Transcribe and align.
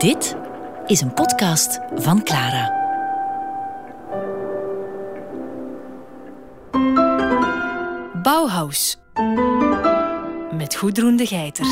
Dit 0.00 0.36
is 0.86 1.00
een 1.00 1.14
podcast 1.14 1.80
van 1.94 2.22
Clara. 2.22 2.78
Bauhaus. 8.22 8.98
Met 10.52 10.76
Goedroen 10.76 11.16
de 11.16 11.26
Geiter. 11.26 11.66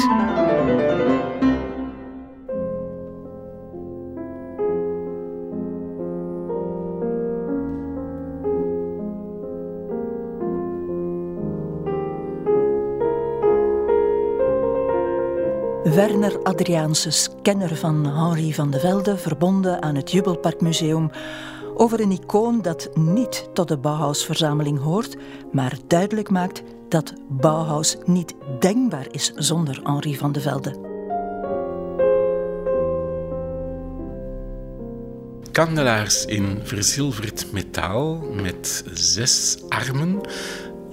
Werner 15.98 16.42
Adriaanses, 16.42 17.28
kenner 17.42 17.76
van 17.76 18.06
Henri 18.06 18.54
van 18.54 18.70
de 18.70 18.80
Velde, 18.80 19.16
verbonden 19.16 19.82
aan 19.82 19.94
het 19.94 20.10
Jubelparkmuseum, 20.10 21.10
over 21.74 22.00
een 22.00 22.10
icoon 22.10 22.62
dat 22.62 22.90
niet 22.94 23.48
tot 23.52 23.68
de 23.68 23.78
Bauhaus-verzameling 23.78 24.80
hoort, 24.80 25.16
maar 25.52 25.78
duidelijk 25.86 26.30
maakt 26.30 26.62
dat 26.88 27.12
Bauhaus 27.28 27.96
niet 28.04 28.34
denkbaar 28.58 29.06
is 29.10 29.32
zonder 29.34 29.80
Henri 29.84 30.16
van 30.16 30.32
de 30.32 30.40
Velde. 30.40 30.74
Kandelaars 35.52 36.24
in 36.24 36.60
verzilverd 36.62 37.52
metaal 37.52 38.14
met 38.42 38.84
zes 38.92 39.62
armen, 39.68 40.20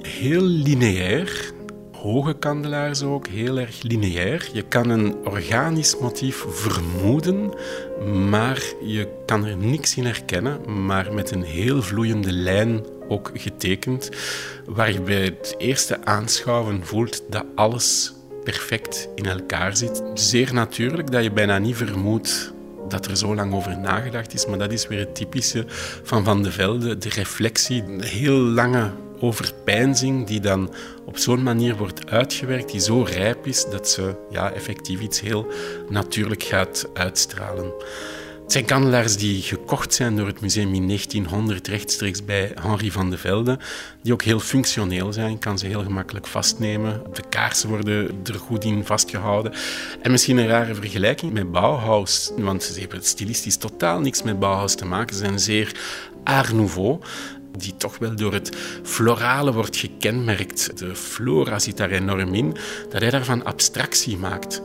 heel 0.02 0.42
lineair, 0.42 1.54
hoge 2.06 2.34
kandelaars 2.34 3.04
ook, 3.04 3.28
heel 3.28 3.60
erg 3.60 3.82
lineair. 3.82 4.50
Je 4.54 4.62
kan 4.62 4.90
een 4.90 5.16
organisch 5.24 6.00
motief 6.00 6.46
vermoeden, 6.50 7.54
maar 8.30 8.64
je 8.82 9.08
kan 9.26 9.46
er 9.46 9.58
niks 9.58 9.96
in 9.96 10.06
herkennen, 10.06 10.86
maar 10.86 11.14
met 11.14 11.32
een 11.32 11.44
heel 11.44 11.82
vloeiende 11.82 12.32
lijn 12.32 12.86
ook 13.08 13.32
getekend, 13.34 14.10
waar 14.66 14.92
je 14.92 15.02
bij 15.02 15.24
het 15.24 15.56
eerste 15.58 16.06
aanschouwen 16.06 16.86
voelt 16.86 17.24
dat 17.30 17.46
alles 17.56 18.14
perfect 18.44 19.10
in 19.16 19.26
elkaar 19.26 19.78
zit. 19.78 20.04
Zeer 20.14 20.54
natuurlijk 20.54 21.12
dat 21.12 21.24
je 21.24 21.32
bijna 21.32 21.58
niet 21.58 21.76
vermoedt 21.76 22.54
dat 22.88 23.06
er 23.06 23.18
zo 23.18 23.36
lang 23.36 23.54
over 23.54 23.78
nagedacht 23.78 24.34
is, 24.34 24.46
maar 24.46 24.58
dat 24.58 24.72
is 24.72 24.88
weer 24.88 25.00
het 25.00 25.16
typische 25.16 25.66
van 26.04 26.24
Van 26.24 26.44
de 26.44 26.52
Velde, 26.52 26.98
de 26.98 27.10
reflectie, 27.10 27.84
heel 28.00 28.38
lange 28.38 28.92
overpeinzing 29.20 30.28
die 30.28 30.40
dan 30.40 30.74
op 31.06 31.18
zo'n 31.18 31.44
manier 31.44 31.76
wordt 31.76 32.10
uitgewerkt, 32.10 32.72
die 32.72 32.82
zo 32.82 33.02
rijp 33.02 33.48
is 33.48 33.66
dat 33.72 33.90
ze 33.90 34.16
ja, 34.30 34.52
effectief 34.52 35.00
iets 35.00 35.22
heel 35.22 35.48
natuurlijk 35.90 36.44
gaat 36.44 36.90
uitstralen. 36.94 37.74
Het 38.46 38.54
zijn 38.54 38.66
kandelaars 38.66 39.18
die 39.18 39.42
gekocht 39.42 39.94
zijn 39.94 40.16
door 40.16 40.28
het 40.28 40.42
museum 40.42 40.74
in 40.74 40.88
1900 40.88 41.68
rechtstreeks 41.68 42.26
bij 42.26 42.52
Henri 42.62 42.92
van 42.92 43.10
de 43.10 43.18
Velde, 43.18 43.60
die 44.02 44.14
ook 44.14 44.24
heel 44.24 44.40
functioneel 44.40 45.14
zijn. 45.14 45.40
Kan 45.40 45.58
ze 45.58 45.68
heel 45.68 45.84
gemakkelijk 45.84 46.28
vastnemen. 46.28 47.02
De 47.14 47.24
kaarsen 47.30 47.70
worden 47.70 48.20
er 48.24 48.40
goed 48.40 48.64
in 48.64 48.86
vastgehouden. 48.86 49.54
En 50.02 50.12
misschien 50.12 50.38
een 50.38 50.48
rare 50.48 50.76
vergelijking 50.76 51.34
met 51.34 51.52
Bauhaus, 51.52 52.32
want 52.38 52.64
ze 52.64 52.80
hebben 52.80 53.04
stilistisch 53.04 53.58
totaal 53.58 54.00
niks 54.00 54.24
met 54.24 54.40
Bauhaus 54.40 54.76
te 54.76 54.86
maken. 54.86 55.16
Ze 55.16 55.22
zijn 55.22 55.40
zeer 55.40 55.76
Art 56.24 56.54
Nouveau 56.54 57.00
die 57.58 57.78
toch 57.78 57.98
wel 57.98 58.16
door 58.16 58.34
het 58.34 58.56
florale 58.84 59.54
wordt 59.54 59.78
gekenmerkt. 59.78 60.78
De 60.78 60.96
flora 60.96 61.60
zit 61.60 61.78
daar 61.78 61.92
enorm 61.92 62.34
in, 62.34 62.56
dat 62.90 63.02
hij 63.02 63.10
daarvan 63.10 63.46
abstractie 63.46 64.18
maakt. 64.18 64.62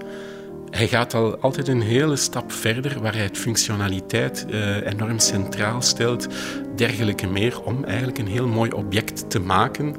Hij 0.70 0.88
gaat 0.88 1.14
al 1.14 1.36
altijd 1.36 1.68
een 1.68 1.80
hele 1.80 2.16
stap 2.16 2.52
verder, 2.52 3.00
waar 3.00 3.14
hij 3.14 3.22
het 3.22 3.38
functionaliteit 3.38 4.46
eh, 4.50 4.86
enorm 4.86 5.18
centraal 5.18 5.82
stelt, 5.82 6.26
dergelijke 6.76 7.26
meer, 7.26 7.62
om 7.62 7.84
eigenlijk 7.84 8.18
een 8.18 8.26
heel 8.26 8.46
mooi 8.46 8.70
object 8.70 9.30
te 9.30 9.40
maken 9.40 9.96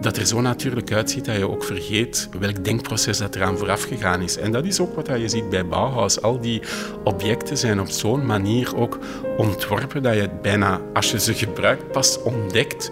dat 0.00 0.16
er 0.16 0.26
zo 0.26 0.40
natuurlijk 0.40 0.92
uitziet 0.92 1.24
dat 1.24 1.36
je 1.36 1.48
ook 1.48 1.64
vergeet 1.64 2.28
welk 2.38 2.64
denkproces 2.64 3.18
dat 3.18 3.34
eraan 3.34 3.58
vooraf 3.58 3.82
gegaan 3.82 4.22
is. 4.22 4.36
En 4.36 4.52
dat 4.52 4.64
is 4.64 4.80
ook 4.80 4.94
wat 4.94 5.06
je 5.06 5.28
ziet 5.28 5.48
bij 5.48 5.66
Bauhaus. 5.66 6.22
Al 6.22 6.40
die 6.40 6.62
objecten 7.04 7.58
zijn 7.58 7.80
op 7.80 7.88
zo'n 7.88 8.26
manier 8.26 8.76
ook 8.76 8.98
ontworpen 9.36 10.02
dat 10.02 10.14
je 10.14 10.30
bijna, 10.42 10.80
als 10.94 11.10
je 11.10 11.20
ze 11.20 11.34
gebruikt, 11.34 11.92
pas 11.92 12.22
ontdekt 12.22 12.90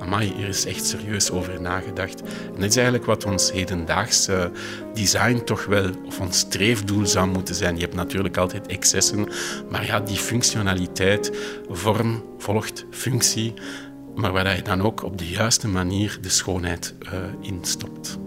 amai, 0.00 0.32
hier 0.36 0.48
is 0.48 0.66
echt 0.66 0.86
serieus 0.86 1.30
over 1.30 1.60
nagedacht. 1.60 2.20
En 2.20 2.60
dat 2.60 2.70
is 2.70 2.76
eigenlijk 2.76 3.06
wat 3.06 3.24
ons 3.24 3.52
hedendaags 3.52 4.28
design 4.94 5.42
toch 5.44 5.64
wel, 5.64 5.90
of 6.06 6.20
ons 6.20 6.38
streefdoel 6.38 7.06
zou 7.06 7.28
moeten 7.28 7.54
zijn. 7.54 7.74
Je 7.74 7.80
hebt 7.80 7.94
natuurlijk 7.94 8.36
altijd 8.36 8.66
excessen, 8.66 9.28
maar 9.70 9.86
ja, 9.86 10.00
die 10.00 10.16
functionaliteit, 10.16 11.32
vorm 11.68 12.24
volgt 12.38 12.84
functie 12.90 13.54
maar 14.20 14.32
waar 14.32 14.56
je 14.56 14.62
dan 14.62 14.82
ook 14.82 15.02
op 15.02 15.18
de 15.18 15.28
juiste 15.28 15.68
manier 15.68 16.18
de 16.20 16.28
schoonheid 16.28 16.94
uh, 17.02 17.10
in 17.40 17.58
stopt. 17.62 18.18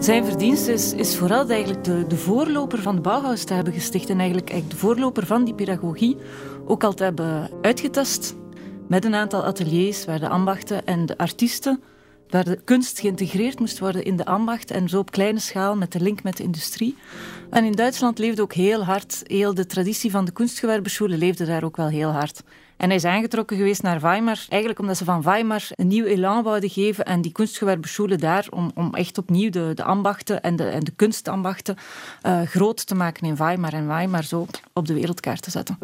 Zijn 0.00 0.24
verdienst 0.24 0.66
is, 0.94 1.16
vooral 1.16 1.48
eigenlijk 1.48 1.84
de, 1.84 2.06
de 2.06 2.16
voorloper 2.16 2.82
van 2.82 2.94
de 2.94 3.00
Bauhaus 3.00 3.44
te 3.44 3.54
hebben 3.54 3.72
gesticht 3.72 4.10
en 4.10 4.18
eigenlijk, 4.18 4.50
eigenlijk 4.50 4.80
de 4.80 4.86
voorloper 4.86 5.26
van 5.26 5.44
die 5.44 5.54
pedagogie 5.54 6.16
ook 6.64 6.84
al 6.84 6.94
te 6.94 7.02
hebben 7.02 7.50
uitgetast 7.60 8.34
met 8.92 9.04
een 9.04 9.14
aantal 9.14 9.44
ateliers 9.44 10.04
waar 10.04 10.20
de 10.20 10.28
ambachten 10.28 10.86
en 10.86 11.06
de 11.06 11.18
artiesten, 11.18 11.82
waar 12.28 12.44
de 12.44 12.60
kunst 12.64 13.00
geïntegreerd 13.00 13.58
moest 13.58 13.78
worden 13.78 14.04
in 14.04 14.16
de 14.16 14.24
ambacht 14.24 14.70
en 14.70 14.88
zo 14.88 14.98
op 14.98 15.10
kleine 15.10 15.38
schaal 15.38 15.76
met 15.76 15.92
de 15.92 16.00
link 16.00 16.22
met 16.22 16.36
de 16.36 16.42
industrie. 16.42 16.96
En 17.50 17.64
in 17.64 17.72
Duitsland 17.72 18.18
leefde 18.18 18.42
ook 18.42 18.52
heel 18.52 18.84
hard, 18.84 19.22
heel 19.26 19.54
de 19.54 19.66
traditie 19.66 20.10
van 20.10 20.24
de 20.24 20.32
kunstgewerbeschule 20.32 21.16
leefde 21.16 21.44
daar 21.44 21.64
ook 21.64 21.76
wel 21.76 21.88
heel 21.88 22.10
hard. 22.10 22.42
En 22.76 22.86
hij 22.86 22.96
is 22.96 23.04
aangetrokken 23.04 23.56
geweest 23.56 23.82
naar 23.82 24.00
Weimar, 24.00 24.46
eigenlijk 24.48 24.80
omdat 24.80 24.96
ze 24.96 25.04
van 25.04 25.22
Weimar 25.22 25.68
een 25.70 25.86
nieuw 25.86 26.04
elan 26.04 26.42
wouden 26.42 26.70
geven 26.70 27.04
en 27.04 27.20
die 27.20 27.32
kunstgewerbeschule 27.32 28.16
daar, 28.16 28.46
om, 28.50 28.70
om 28.74 28.94
echt 28.94 29.18
opnieuw 29.18 29.50
de, 29.50 29.72
de 29.74 29.84
ambachten 29.84 30.42
en 30.42 30.56
de, 30.56 30.64
en 30.64 30.84
de 30.84 30.92
kunstambachten 30.96 31.76
uh, 32.26 32.42
groot 32.42 32.86
te 32.86 32.94
maken 32.94 33.26
in 33.26 33.36
Weimar 33.36 33.72
en 33.72 33.86
Weimar 33.86 34.24
zo 34.24 34.46
op 34.72 34.86
de 34.86 34.94
wereldkaart 34.94 35.42
te 35.42 35.50
zetten. 35.50 35.78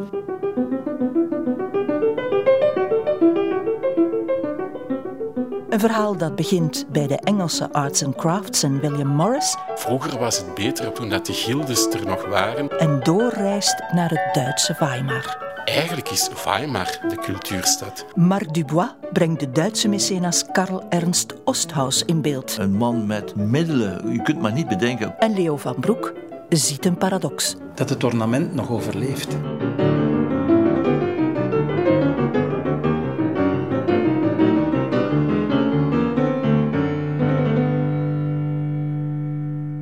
Een 5.79 5.85
verhaal 5.85 6.17
dat 6.17 6.37
begint 6.37 6.87
bij 6.93 7.07
de 7.07 7.17
Engelse 7.17 7.73
arts 7.73 8.05
and 8.05 8.17
crafts 8.17 8.63
en 8.63 8.81
William 8.81 9.09
Morris. 9.09 9.57
Vroeger 9.75 10.19
was 10.19 10.39
het 10.39 10.55
beter 10.55 10.93
toen 10.93 11.09
dat 11.09 11.27
de 11.27 11.33
gildes 11.33 11.87
er 11.87 12.07
nog 12.07 12.27
waren. 12.27 12.79
En 12.79 13.01
doorreist 13.03 13.83
naar 13.93 14.11
het 14.11 14.35
Duitse 14.35 14.77
Weimar. 14.79 15.37
Eigenlijk 15.65 16.09
is 16.09 16.31
Weimar 16.45 16.99
de 17.09 17.17
cultuurstad. 17.17 18.07
Marc 18.15 18.55
Dubois 18.55 18.91
brengt 19.13 19.41
de 19.41 19.51
Duitse 19.51 19.89
mecenas 19.89 20.45
Karl 20.53 20.83
Ernst 20.89 21.35
Osthaus 21.45 22.05
in 22.05 22.23
beeld. 22.23 22.57
Een 22.59 22.77
man 22.77 23.07
met 23.07 23.37
middelen, 23.37 24.13
je 24.13 24.23
kunt 24.23 24.41
maar 24.41 24.53
niet 24.53 24.69
bedenken. 24.69 25.19
En 25.19 25.35
Leo 25.35 25.57
van 25.57 25.77
Broek 25.81 26.13
ziet 26.49 26.85
een 26.85 26.97
paradox. 26.97 27.57
Dat 27.75 27.89
het 27.89 28.05
ornament 28.05 28.55
nog 28.55 28.71
overleeft. 28.71 29.37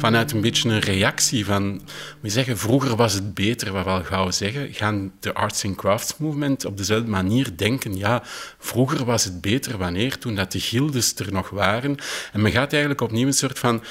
Vanuit 0.07 0.33
een 0.33 0.41
beetje 0.41 0.69
een 0.69 0.81
reactie 0.81 1.45
van, 1.45 1.83
we 2.21 2.29
zeggen, 2.29 2.59
vroeger 2.59 2.97
was 2.97 3.13
het 3.13 3.35
beter, 3.35 3.73
wat 3.73 3.85
we 3.85 3.91
al 3.91 4.03
gauw 4.05 4.31
zeggen, 4.31 4.75
gaan 4.75 5.13
de 5.21 5.35
arts 5.35 5.65
and 5.65 5.77
crafts 5.77 6.17
movement 6.17 6.65
op 6.65 6.77
dezelfde 6.77 7.11
manier 7.11 7.57
denken, 7.57 7.97
ja, 7.97 8.23
vroeger 8.59 9.05
was 9.05 9.25
het 9.25 9.41
beter 9.41 9.79
wanneer, 9.79 10.19
toen 10.19 10.35
dat 10.35 10.53
de 10.53 10.61
gildes 10.61 11.15
er 11.15 11.33
nog 11.33 11.51
waren. 11.51 11.97
En 12.33 12.43
men 12.43 12.53
gaat 12.53 12.73
eigenlijk 12.73 13.01
opnieuw 13.01 13.27
een 13.27 13.33
soort 13.33 13.59
van 13.59 13.83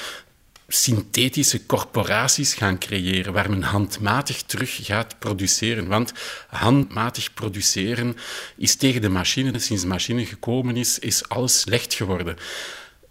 synthetische 0.67 1.65
corporaties 1.65 2.53
gaan 2.53 2.79
creëren, 2.79 3.33
waar 3.33 3.49
men 3.49 3.63
handmatig 3.63 4.41
terug 4.41 4.79
gaat 4.81 5.19
produceren. 5.19 5.87
Want 5.87 6.13
handmatig 6.47 7.33
produceren 7.33 8.15
is 8.57 8.75
tegen 8.75 9.01
de 9.01 9.09
machine, 9.09 9.59
sinds 9.59 9.81
de 9.81 9.87
machine 9.87 10.25
gekomen 10.25 10.77
is, 10.77 10.99
is 10.99 11.29
alles 11.29 11.59
slecht 11.59 11.93
geworden 11.93 12.37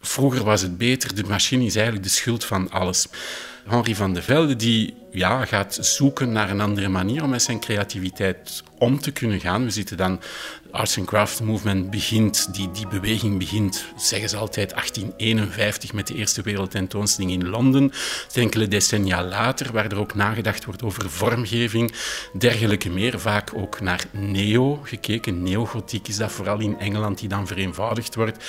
vroeger 0.06 0.44
was 0.44 0.62
het 0.62 0.78
beter, 0.78 1.14
de 1.14 1.24
machine 1.24 1.64
is 1.64 1.74
eigenlijk 1.74 2.06
de 2.06 2.12
schuld 2.12 2.44
van 2.44 2.70
alles. 2.70 3.06
Henri 3.66 3.94
van 3.94 4.14
de 4.14 4.22
Velde 4.22 4.56
die, 4.56 4.94
ja, 5.10 5.44
gaat 5.44 5.78
zoeken 5.80 6.32
naar 6.32 6.50
een 6.50 6.60
andere 6.60 6.88
manier 6.88 7.22
om 7.22 7.30
met 7.30 7.42
zijn 7.42 7.60
creativiteit 7.60 8.62
om 8.78 9.00
te 9.00 9.10
kunnen 9.10 9.40
gaan. 9.40 9.64
We 9.64 9.70
zitten 9.70 9.96
dan, 9.96 10.20
Arts 10.70 10.98
and 10.98 11.06
Craft 11.06 11.40
Movement 11.40 11.90
begint, 11.90 12.54
die, 12.54 12.70
die 12.70 12.86
beweging 12.86 13.38
begint, 13.38 13.84
zeggen 13.96 14.28
ze 14.28 14.36
altijd, 14.36 14.70
1851 14.70 15.92
met 15.92 16.06
de 16.06 16.14
Eerste 16.14 16.42
Wereldtentoonstelling 16.42 17.32
in 17.32 17.48
Londen. 17.48 17.92
Enkele 18.32 18.68
decennia 18.68 19.24
later, 19.24 19.72
waar 19.72 19.84
er 19.84 19.98
ook 19.98 20.14
nagedacht 20.14 20.64
wordt 20.64 20.82
over 20.82 21.10
vormgeving, 21.10 21.94
dergelijke 22.38 22.90
meer. 22.90 23.20
Vaak 23.20 23.50
ook 23.54 23.80
naar 23.80 24.04
neo 24.10 24.80
gekeken. 24.82 25.42
Neogotiek 25.42 26.08
is 26.08 26.16
dat 26.16 26.32
vooral 26.32 26.60
in 26.60 26.78
Engeland, 26.78 27.18
die 27.18 27.28
dan 27.28 27.46
vereenvoudigd 27.46 28.14
wordt 28.14 28.44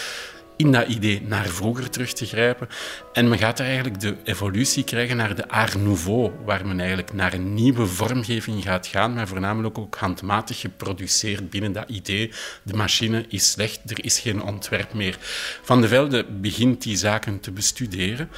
in 0.58 0.72
dat 0.72 0.88
idee 0.88 1.22
naar 1.22 1.46
vroeger 1.46 1.90
terug 1.90 2.14
te 2.14 2.26
grijpen. 2.26 2.68
En 3.14 3.30
men 3.30 3.38
gaat 3.38 3.60
eigenlijk 3.60 4.00
de 4.00 4.16
evolutie 4.24 4.84
krijgen 4.84 5.18
naar 5.18 5.36
de 5.36 5.48
Art 5.48 5.76
Nouveau, 5.76 6.32
waar 6.46 6.66
men 6.66 6.80
eigenlijk 6.80 7.14
naar 7.14 7.34
een 7.34 7.54
nieuwe 7.54 7.86
vormgeving 7.86 8.64
gaat 8.64 8.88
gaan, 8.88 9.14
maar 9.14 9.28
voornamelijk 9.28 9.78
ook 9.78 9.96
handmatig 9.96 10.60
geproduceerd 10.60 11.50
binnen 11.50 11.72
dat 11.72 11.90
idee. 11.90 12.32
De 12.64 12.74
machine 12.74 13.26
is 13.30 13.52
slecht, 13.52 13.80
er 13.86 14.04
is 14.04 14.20
geen 14.20 14.44
ontwerp 14.44 14.94
meer. 14.94 15.18
Van 15.62 15.82
de 15.82 15.88
Velde 15.88 16.26
begint 16.26 16.82
die 16.82 16.98
zaken 16.98 17.40
te 17.40 17.52
bestuderen. 17.52 18.30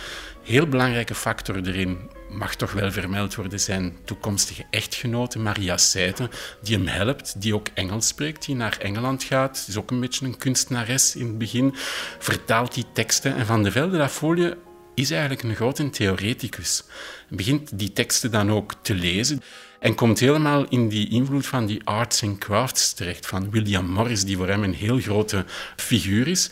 Heel 0.48 0.68
belangrijke 0.68 1.16
factor 1.16 1.68
erin 1.68 2.10
mag 2.30 2.56
toch 2.56 2.72
wel 2.72 2.92
vermeld 2.92 3.36
worden, 3.36 3.60
zijn 3.60 3.98
toekomstige 4.06 4.66
echtgenote 4.70 5.40
Maria 5.40 5.78
Seiten, 5.78 6.30
die 6.62 6.76
hem 6.76 6.88
helpt, 6.88 7.42
die 7.42 7.56
ook 7.56 7.68
Engels 7.74 8.08
spreekt, 8.08 8.46
die 8.46 8.56
naar 8.56 8.78
Engeland 8.78 9.24
gaat. 9.24 9.66
Is 9.68 9.78
ook 9.78 9.92
een 9.92 10.00
beetje 10.00 10.26
een 10.26 10.38
kunstenares 10.38 11.16
in 11.16 11.28
het 11.28 11.38
begin, 11.38 11.76
vertaalt 12.20 12.74
die 12.74 12.86
teksten. 12.94 13.36
En 13.36 13.46
Van 13.46 13.64
de 13.64 13.72
Velde 13.72 13.98
dat 13.98 14.12
folie 14.12 14.54
is 14.96 15.12
eigenlijk 15.12 15.44
een 15.44 15.56
grote 15.56 15.90
theoreticus. 15.90 16.84
Hij 17.28 17.38
begint 17.38 17.80
die 17.80 17.94
teksten 17.94 18.32
dan 18.32 18.52
ook 18.52 18.74
te 18.82 18.94
lezen 18.94 19.42
en 19.80 19.96
komt 19.96 20.20
helemaal 20.20 20.66
in 20.70 20.88
die 20.88 21.10
invloed 21.10 21.48
van 21.48 21.66
die 21.66 21.82
arts 21.84 22.24
and 22.24 22.38
crafts 22.38 22.94
terecht, 22.94 23.26
van 23.26 23.50
William 23.50 23.86
Morris, 23.86 24.24
die 24.24 24.38
voor 24.38 24.48
hem 24.48 24.64
een 24.64 24.74
heel 24.74 25.00
grote 25.00 25.46
figuur 25.76 26.28
is. 26.28 26.50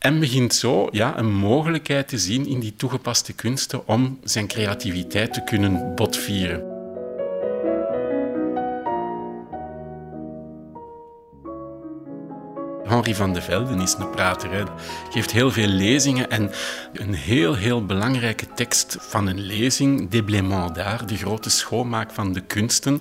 En 0.00 0.18
begint 0.18 0.54
zo 0.54 0.88
ja, 0.90 1.18
een 1.18 1.32
mogelijkheid 1.32 2.08
te 2.08 2.18
zien 2.18 2.46
in 2.46 2.60
die 2.60 2.74
toegepaste 2.74 3.32
kunsten 3.32 3.86
om 3.86 4.18
zijn 4.22 4.46
creativiteit 4.46 5.32
te 5.32 5.44
kunnen 5.44 5.94
botvieren. 5.94 6.64
Henri 12.84 13.14
van 13.14 13.32
de 13.32 13.42
Velden 13.42 13.80
is 13.80 13.94
een 13.98 14.10
prater. 14.10 14.50
Hij 14.50 14.64
geeft 15.10 15.30
heel 15.30 15.50
veel 15.50 15.66
lezingen 15.66 16.30
en 16.30 16.50
een 16.92 17.14
heel, 17.14 17.54
heel 17.54 17.86
belangrijke 17.86 18.46
tekst 18.54 18.96
van 19.00 19.26
een 19.26 19.40
lezing, 19.40 20.10
Déblément 20.10 20.74
d'art, 20.74 21.08
de 21.08 21.16
grote 21.16 21.50
schoonmaak 21.50 22.12
van 22.12 22.32
de 22.32 22.40
kunsten 22.40 23.00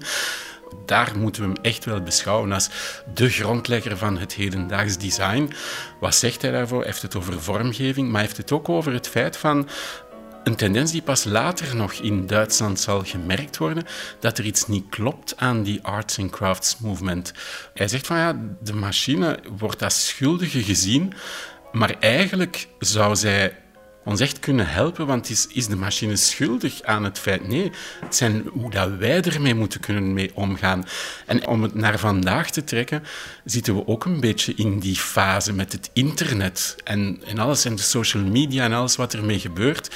daar 0.86 1.12
moeten 1.18 1.42
we 1.42 1.48
hem 1.48 1.58
echt 1.62 1.86
wel 1.86 2.02
beschouwen 2.02 2.52
als 2.52 2.70
de 3.14 3.30
grondlegger 3.30 3.98
van 3.98 4.18
het 4.18 4.34
hedendaags 4.34 4.98
design. 4.98 5.52
Wat 6.00 6.16
zegt 6.16 6.42
hij 6.42 6.52
daarvoor? 6.52 6.78
Hij 6.78 6.88
heeft 6.88 7.02
het 7.02 7.16
over 7.16 7.42
vormgeving, 7.42 8.06
maar 8.06 8.16
hij 8.16 8.26
heeft 8.26 8.38
het 8.38 8.52
ook 8.52 8.70
over 8.70 8.94
het 8.94 9.08
feit 9.08 9.38
van 9.38 9.70
een 10.44 10.56
tendens 10.56 10.92
die 10.92 11.02
pas 11.02 11.24
later 11.24 11.76
nog 11.76 11.94
in 11.94 12.28
Duitsland 12.28 12.80
zal 12.80 13.04
gemerkt 13.04 13.58
worden, 13.58 13.84
dat 14.20 14.38
er 14.38 14.46
iets 14.46 14.68
niet 14.68 14.90
klopt 14.90 15.34
aan 15.38 15.64
die 15.64 15.80
arts 15.84 16.20
and 16.20 16.32
crafts 16.32 16.78
movement. 16.80 17.34
Hij 17.74 17.88
zegt 17.88 18.08
van 18.08 18.18
ja, 18.18 18.40
de 18.62 18.74
machine 18.74 19.40
wordt 19.58 19.84
als 19.84 20.08
schuldige 20.08 20.64
gezien, 20.64 21.14
maar 21.72 21.96
eigenlijk 22.00 22.68
zou 22.80 23.16
zij 23.16 23.58
ons 24.04 24.20
echt 24.20 24.40
kunnen 24.40 24.68
helpen, 24.68 25.08
want 25.08 25.30
is, 25.30 25.48
is 25.48 25.68
de 25.68 25.76
machine 25.76 26.16
schuldig 26.16 26.84
aan 26.84 27.04
het 27.04 27.20
feit? 27.20 27.48
Nee, 27.48 27.72
het 28.00 28.16
zijn 28.16 28.50
hoe 28.52 28.72
dat 28.72 28.90
wij 28.98 29.22
ermee 29.22 29.56
moeten 29.56 29.80
kunnen 29.80 30.14
mee 30.14 30.32
omgaan. 30.34 30.86
En 31.26 31.48
om 31.48 31.64
het 31.64 31.76
naar 31.76 32.00
vandaag 32.00 32.52
te 32.52 32.64
trekken, 32.64 33.04
zitten 33.46 33.76
we 33.76 33.88
ook 33.88 34.06
een 34.06 34.20
beetje 34.20 34.54
in 34.56 34.80
die 34.80 34.96
fase 34.96 35.54
met 35.54 35.72
het 35.72 35.90
internet 35.94 36.76
en, 36.84 37.22
en 37.26 37.38
alles 37.38 37.66
en 37.66 37.76
de 37.76 37.82
social 37.82 38.24
media 38.24 38.64
en 38.64 38.74
alles 38.74 38.96
wat 38.96 39.14
ermee 39.14 39.40
gebeurt. 39.40 39.96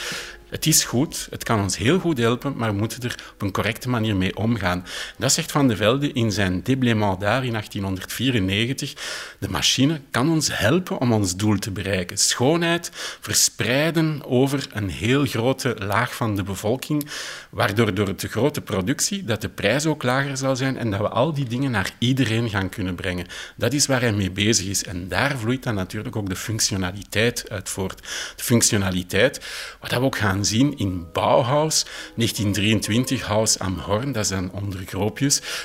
Het 0.53 0.65
is 0.65 0.83
goed, 0.83 1.27
het 1.29 1.43
kan 1.43 1.61
ons 1.61 1.77
heel 1.77 1.99
goed 1.99 2.17
helpen, 2.17 2.53
maar 2.55 2.71
we 2.71 2.77
moeten 2.77 3.01
er 3.01 3.15
op 3.33 3.41
een 3.41 3.51
correcte 3.51 3.89
manier 3.89 4.15
mee 4.15 4.35
omgaan. 4.35 4.85
Dat 5.17 5.31
zegt 5.31 5.51
Van 5.51 5.67
de 5.67 5.75
Velde 5.75 6.11
in 6.11 6.31
zijn 6.31 6.63
Déblément 6.63 7.19
daar 7.19 7.45
in 7.45 7.51
1894. 7.51 8.93
De 9.39 9.49
machine 9.49 10.01
kan 10.11 10.29
ons 10.29 10.57
helpen 10.57 10.99
om 10.99 11.13
ons 11.13 11.35
doel 11.35 11.59
te 11.59 11.71
bereiken. 11.71 12.17
Schoonheid 12.17 12.91
verspreiden 13.19 14.21
over 14.25 14.67
een 14.71 14.89
heel 14.89 15.25
grote 15.25 15.75
laag 15.79 16.15
van 16.15 16.35
de 16.35 16.43
bevolking, 16.43 17.09
waardoor 17.49 17.93
door 17.93 18.15
de 18.15 18.27
grote 18.27 18.61
productie 18.61 19.23
dat 19.23 19.41
de 19.41 19.49
prijs 19.49 19.85
ook 19.85 20.03
lager 20.03 20.37
zal 20.37 20.55
zijn 20.55 20.77
en 20.77 20.91
dat 20.91 20.99
we 20.99 21.09
al 21.09 21.33
die 21.33 21.45
dingen 21.45 21.71
naar 21.71 21.91
iedereen 21.97 22.49
gaan 22.49 22.69
kunnen 22.69 22.95
brengen. 22.95 23.25
Dat 23.55 23.73
is 23.73 23.85
waar 23.85 24.01
hij 24.01 24.13
mee 24.13 24.31
bezig 24.31 24.65
is. 24.65 24.83
En 24.83 25.07
daar 25.07 25.37
vloeit 25.37 25.63
dan 25.63 25.75
natuurlijk 25.75 26.15
ook 26.15 26.29
de 26.29 26.35
functionaliteit 26.35 27.49
uit 27.49 27.69
voort. 27.69 27.99
De 28.35 28.43
functionaliteit, 28.43 29.45
wat 29.79 29.91
we 29.91 29.99
ook 29.99 30.17
gaan 30.17 30.41
zien 30.45 30.77
in 30.77 31.07
Bauhaus, 31.11 31.85
1923, 32.15 33.21
Haus 33.21 33.59
am 33.59 33.77
Horn, 33.79 34.11
dat 34.11 34.23
is 34.23 34.29
dan 34.29 34.51
onder 34.51 34.79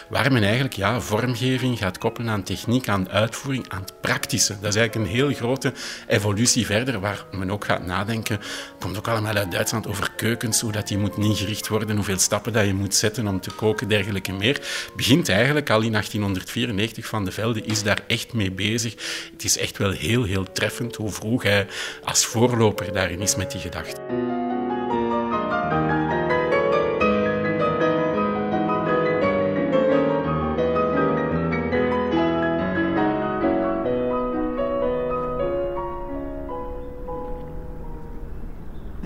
waar 0.08 0.32
men 0.32 0.42
eigenlijk 0.42 0.74
ja, 0.74 1.00
vormgeving 1.00 1.78
gaat 1.78 1.98
koppelen 1.98 2.30
aan 2.30 2.42
techniek, 2.42 2.88
aan 2.88 3.10
uitvoering, 3.10 3.68
aan 3.68 3.80
het 3.80 4.00
praktische. 4.00 4.56
Dat 4.60 4.74
is 4.74 4.76
eigenlijk 4.80 5.10
een 5.10 5.16
heel 5.16 5.32
grote 5.32 5.72
evolutie 6.06 6.66
verder, 6.66 7.00
waar 7.00 7.24
men 7.32 7.50
ook 7.50 7.64
gaat 7.64 7.86
nadenken. 7.86 8.40
Komt 8.78 8.96
ook 8.96 9.08
allemaal 9.08 9.34
uit 9.34 9.52
Duitsland 9.52 9.86
over 9.86 10.10
keukens, 10.16 10.60
hoe 10.60 10.72
dat 10.72 10.88
die 10.88 10.98
moeten 10.98 11.22
ingericht 11.22 11.68
worden, 11.68 11.96
hoeveel 11.96 12.18
stappen 12.18 12.52
dat 12.52 12.66
je 12.66 12.74
moet 12.74 12.94
zetten 12.94 13.26
om 13.26 13.40
te 13.40 13.50
koken, 13.50 13.88
dergelijke 13.88 14.32
meer. 14.32 14.60
Begint 14.96 15.28
eigenlijk 15.28 15.70
al 15.70 15.80
in 15.82 15.92
1894 15.92 17.06
van 17.06 17.24
de 17.24 17.32
Velde, 17.32 17.62
is 17.62 17.82
daar 17.82 18.00
echt 18.06 18.32
mee 18.32 18.52
bezig. 18.52 18.94
Het 19.32 19.44
is 19.44 19.58
echt 19.58 19.78
wel 19.78 19.90
heel, 19.90 20.24
heel 20.24 20.52
treffend 20.52 20.96
hoe 20.96 21.10
vroeg 21.10 21.42
hij 21.42 21.66
als 22.04 22.26
voorloper 22.26 22.92
daarin 22.92 23.20
is 23.20 23.36
met 23.36 23.50
die 23.50 23.60
gedachte. 23.60 24.00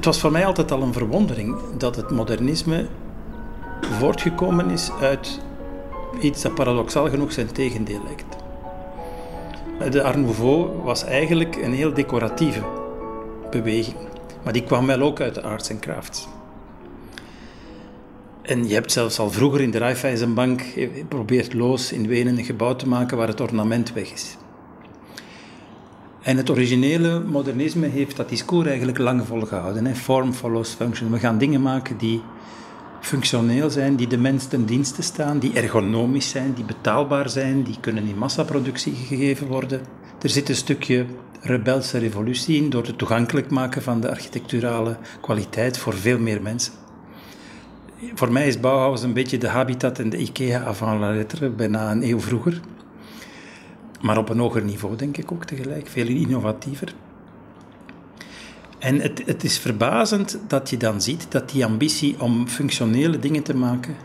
Het 0.03 0.11
was 0.11 0.21
voor 0.21 0.33
mij 0.33 0.47
altijd 0.47 0.73
al 0.73 0.83
een 0.83 0.93
verwondering 0.93 1.57
dat 1.79 1.97
het 1.97 2.11
modernisme 2.11 2.87
voortgekomen 3.81 4.71
is 4.71 4.91
uit 5.01 5.41
iets 6.21 6.43
dat 6.43 6.55
paradoxaal 6.55 7.09
genoeg 7.09 7.33
zijn 7.33 7.53
tegendeel 7.53 8.01
lijkt. 8.05 8.37
De 9.93 10.03
Art 10.03 10.17
Nouveau 10.17 10.83
was 10.83 11.05
eigenlijk 11.05 11.57
een 11.57 11.73
heel 11.73 11.95
decoratieve 11.95 12.63
beweging, 13.51 13.97
maar 14.45 14.53
die 14.53 14.65
kwam 14.65 14.87
wel 14.87 15.01
ook 15.01 15.21
uit 15.21 15.35
de 15.35 15.43
arts 15.43 15.69
en 15.69 15.81
crafts. 15.81 16.29
En 18.43 18.69
je 18.69 18.75
hebt 18.75 18.93
zelfs 18.93 19.19
al 19.19 19.31
vroeger 19.31 19.61
in 19.61 19.71
de 19.71 19.79
Raiffeisenbank 19.79 20.63
geprobeerd 20.63 21.55
Loos 21.55 21.93
in 21.93 22.07
Wenen 22.07 22.39
een 22.39 22.45
gebouw 22.45 22.77
te 22.77 22.89
maken 22.89 23.17
waar 23.17 23.29
het 23.29 23.41
ornament 23.41 23.93
weg 23.93 24.13
is. 24.13 24.37
En 26.23 26.37
het 26.37 26.51
originele 26.51 27.21
modernisme 27.21 27.87
heeft 27.87 28.17
dat 28.17 28.29
discours 28.29 28.69
eigenlijk 28.69 28.99
lang 28.99 29.27
volgehouden. 29.27 29.87
Hè. 29.87 29.95
Form 29.95 30.33
follows 30.33 30.71
function. 30.71 31.11
We 31.11 31.19
gaan 31.19 31.39
dingen 31.39 31.63
maken 31.63 31.97
die 31.97 32.23
functioneel 33.01 33.71
zijn, 33.71 33.97
die 33.97 34.07
de 34.07 34.19
mens 34.19 34.47
ten 34.47 34.65
dienste 34.65 35.03
staan, 35.03 35.39
die 35.39 35.53
ergonomisch 35.53 36.31
zijn, 36.31 36.53
die 36.55 36.65
betaalbaar 36.65 37.29
zijn, 37.29 37.63
die 37.63 37.77
kunnen 37.81 38.07
in 38.07 38.19
massaproductie 38.19 38.95
gegeven 38.95 39.47
worden. 39.47 39.81
Er 40.21 40.29
zit 40.29 40.49
een 40.49 40.57
stukje 40.57 41.07
rebelse 41.41 41.99
revolutie 41.99 42.63
in 42.63 42.71
door 42.71 42.87
het 42.87 42.99
toegankelijk 42.99 43.51
maken 43.51 43.83
van 43.83 44.01
de 44.01 44.11
architecturale 44.11 44.97
kwaliteit 45.21 45.79
voor 45.79 45.95
veel 45.95 46.19
meer 46.19 46.43
mensen. 46.43 46.73
Voor 48.15 48.33
mij 48.33 48.47
is 48.47 48.61
Bauhaus 48.61 49.03
een 49.03 49.13
beetje 49.13 49.39
de 49.39 49.49
habitat 49.49 49.99
en 49.99 50.11
de 50.11 50.17
IKEA 50.17 50.65
avant 50.65 51.01
la 51.01 51.13
lettre, 51.13 51.51
bijna 51.51 51.91
een 51.91 52.03
eeuw 52.03 52.21
vroeger. 52.21 52.61
Maar 54.03 54.19
op 54.19 54.29
een 54.29 54.39
hoger 54.39 54.63
niveau, 54.63 54.97
denk 54.97 55.17
ik 55.17 55.33
ook 55.33 55.45
tegelijk. 55.45 55.89
Veel 55.89 56.07
innovatiever. 56.07 56.95
En 58.79 59.01
het, 59.01 59.23
het 59.27 59.45
is 59.45 59.59
verbazend 59.59 60.39
dat 60.47 60.71
je 60.71 60.77
dan 60.77 61.01
ziet 61.01 61.27
dat 61.29 61.51
die 61.51 61.65
ambitie 61.65 62.21
om 62.21 62.49
functionele 62.49 63.19
dingen 63.19 63.43
te 63.43 63.57
maken 63.57 63.97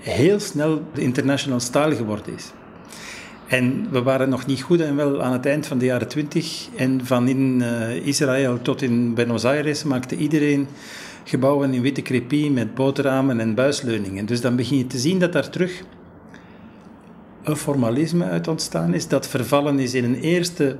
heel 0.00 0.40
snel 0.40 0.82
de 0.94 1.00
international 1.00 1.60
style 1.60 1.94
geworden 1.94 2.34
is. 2.34 2.52
En 3.46 3.90
we 3.90 4.02
waren 4.02 4.28
nog 4.28 4.46
niet 4.46 4.62
goed 4.62 4.80
en 4.80 4.96
wel 4.96 5.22
aan 5.22 5.32
het 5.32 5.46
eind 5.46 5.66
van 5.66 5.78
de 5.78 5.84
jaren 5.84 6.08
twintig. 6.08 6.68
En 6.76 7.06
van 7.06 7.28
in 7.28 7.60
uh, 7.60 8.06
Israël 8.06 8.62
tot 8.62 8.82
in 8.82 9.14
Buenos 9.14 9.44
Aires 9.44 9.84
maakte 9.84 10.16
iedereen 10.16 10.68
gebouwen 11.24 11.74
in 11.74 11.82
witte 11.82 12.02
crepie 12.02 12.50
met 12.50 12.74
boterramen 12.74 13.40
en 13.40 13.54
buisleuningen. 13.54 14.26
Dus 14.26 14.40
dan 14.40 14.56
begin 14.56 14.78
je 14.78 14.86
te 14.86 14.98
zien 14.98 15.18
dat 15.18 15.32
daar 15.32 15.50
terug 15.50 15.82
een 17.42 17.56
formalisme 17.56 18.24
uit 18.24 18.48
ontstaan 18.48 18.94
is, 18.94 19.08
dat 19.08 19.28
vervallen 19.28 19.78
is 19.78 19.94
in 19.94 20.04
een 20.04 20.20
eerste 20.20 20.76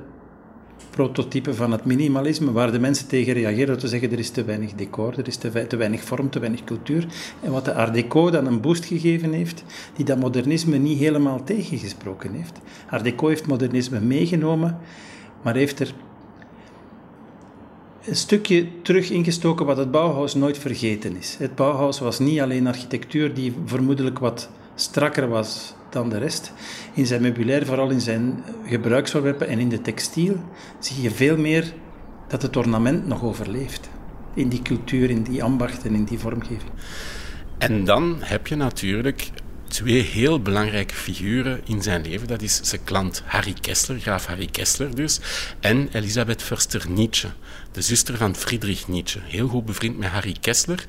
prototype 0.89 1.53
van 1.53 1.71
het 1.71 1.85
minimalisme, 1.85 2.51
waar 2.51 2.71
de 2.71 2.79
mensen 2.79 3.07
tegen 3.07 3.33
reageren 3.33 3.77
te 3.77 3.87
zeggen 3.87 4.11
er 4.11 4.19
is 4.19 4.29
te 4.29 4.43
weinig 4.43 4.73
decor, 4.73 5.19
er 5.19 5.27
is 5.27 5.35
te, 5.35 5.67
te 5.67 5.75
weinig 5.75 6.03
vorm, 6.03 6.29
te 6.29 6.39
weinig 6.39 6.63
cultuur. 6.63 7.05
En 7.41 7.51
wat 7.51 7.65
de 7.65 7.73
Art 7.73 7.93
Deco 7.93 8.29
dan 8.29 8.45
een 8.45 8.61
boost 8.61 8.85
gegeven 8.85 9.33
heeft, 9.33 9.63
die 9.95 10.05
dat 10.05 10.19
modernisme 10.19 10.77
niet 10.77 10.99
helemaal 10.99 11.43
tegengesproken 11.43 12.33
heeft. 12.33 12.59
Art 12.89 13.03
Deco 13.03 13.27
heeft 13.27 13.47
modernisme 13.47 13.99
meegenomen, 13.99 14.77
maar 15.41 15.55
heeft 15.55 15.79
er 15.79 15.93
een 18.05 18.15
stukje 18.15 18.67
terug 18.81 19.09
ingestoken 19.09 19.65
wat 19.65 19.77
het 19.77 19.91
Bauhaus 19.91 20.35
nooit 20.35 20.57
vergeten 20.57 21.17
is. 21.17 21.35
Het 21.39 21.55
Bauhaus 21.55 21.99
was 21.99 22.19
niet 22.19 22.39
alleen 22.39 22.67
architectuur 22.67 23.33
die 23.33 23.53
vermoedelijk 23.65 24.19
wat 24.19 24.49
strakker 24.75 25.27
was 25.27 25.73
dan 25.91 26.09
de 26.09 26.17
rest. 26.17 26.51
In 26.93 27.05
zijn 27.05 27.21
meubilair, 27.21 27.65
vooral 27.65 27.89
in 27.89 28.01
zijn 28.01 28.43
gebruiksvoorwerpen 28.65 29.47
en 29.47 29.59
in 29.59 29.69
de 29.69 29.81
textiel, 29.81 30.35
zie 30.79 31.01
je 31.01 31.11
veel 31.11 31.37
meer 31.37 31.73
dat 32.27 32.41
het 32.41 32.57
ornament 32.57 33.07
nog 33.07 33.23
overleeft. 33.23 33.89
In 34.33 34.49
die 34.49 34.61
cultuur, 34.61 35.09
in 35.09 35.23
die 35.23 35.43
ambacht 35.43 35.85
en 35.85 35.95
in 35.95 36.03
die 36.03 36.19
vormgeving. 36.19 36.71
En 37.57 37.85
dan 37.85 38.17
heb 38.19 38.47
je 38.47 38.55
natuurlijk 38.55 39.29
twee 39.67 40.01
heel 40.01 40.41
belangrijke 40.41 40.93
figuren 40.93 41.61
in 41.65 41.81
zijn 41.81 42.01
leven. 42.01 42.27
Dat 42.27 42.41
is 42.41 42.59
zijn 42.61 42.83
klant 42.83 43.23
Harry 43.25 43.53
Kessler, 43.61 43.99
graaf 43.99 44.25
Harry 44.25 44.45
Kessler 44.45 44.95
dus, 44.95 45.19
en 45.59 45.89
Elisabeth 45.91 46.41
Förster 46.41 46.85
Nietzsche, 46.89 47.27
de 47.71 47.81
zuster 47.81 48.17
van 48.17 48.35
Friedrich 48.35 48.87
Nietzsche. 48.87 49.19
Heel 49.23 49.47
goed 49.47 49.65
bevriend 49.65 49.97
met 49.97 50.09
Harry 50.09 50.35
Kessler. 50.41 50.85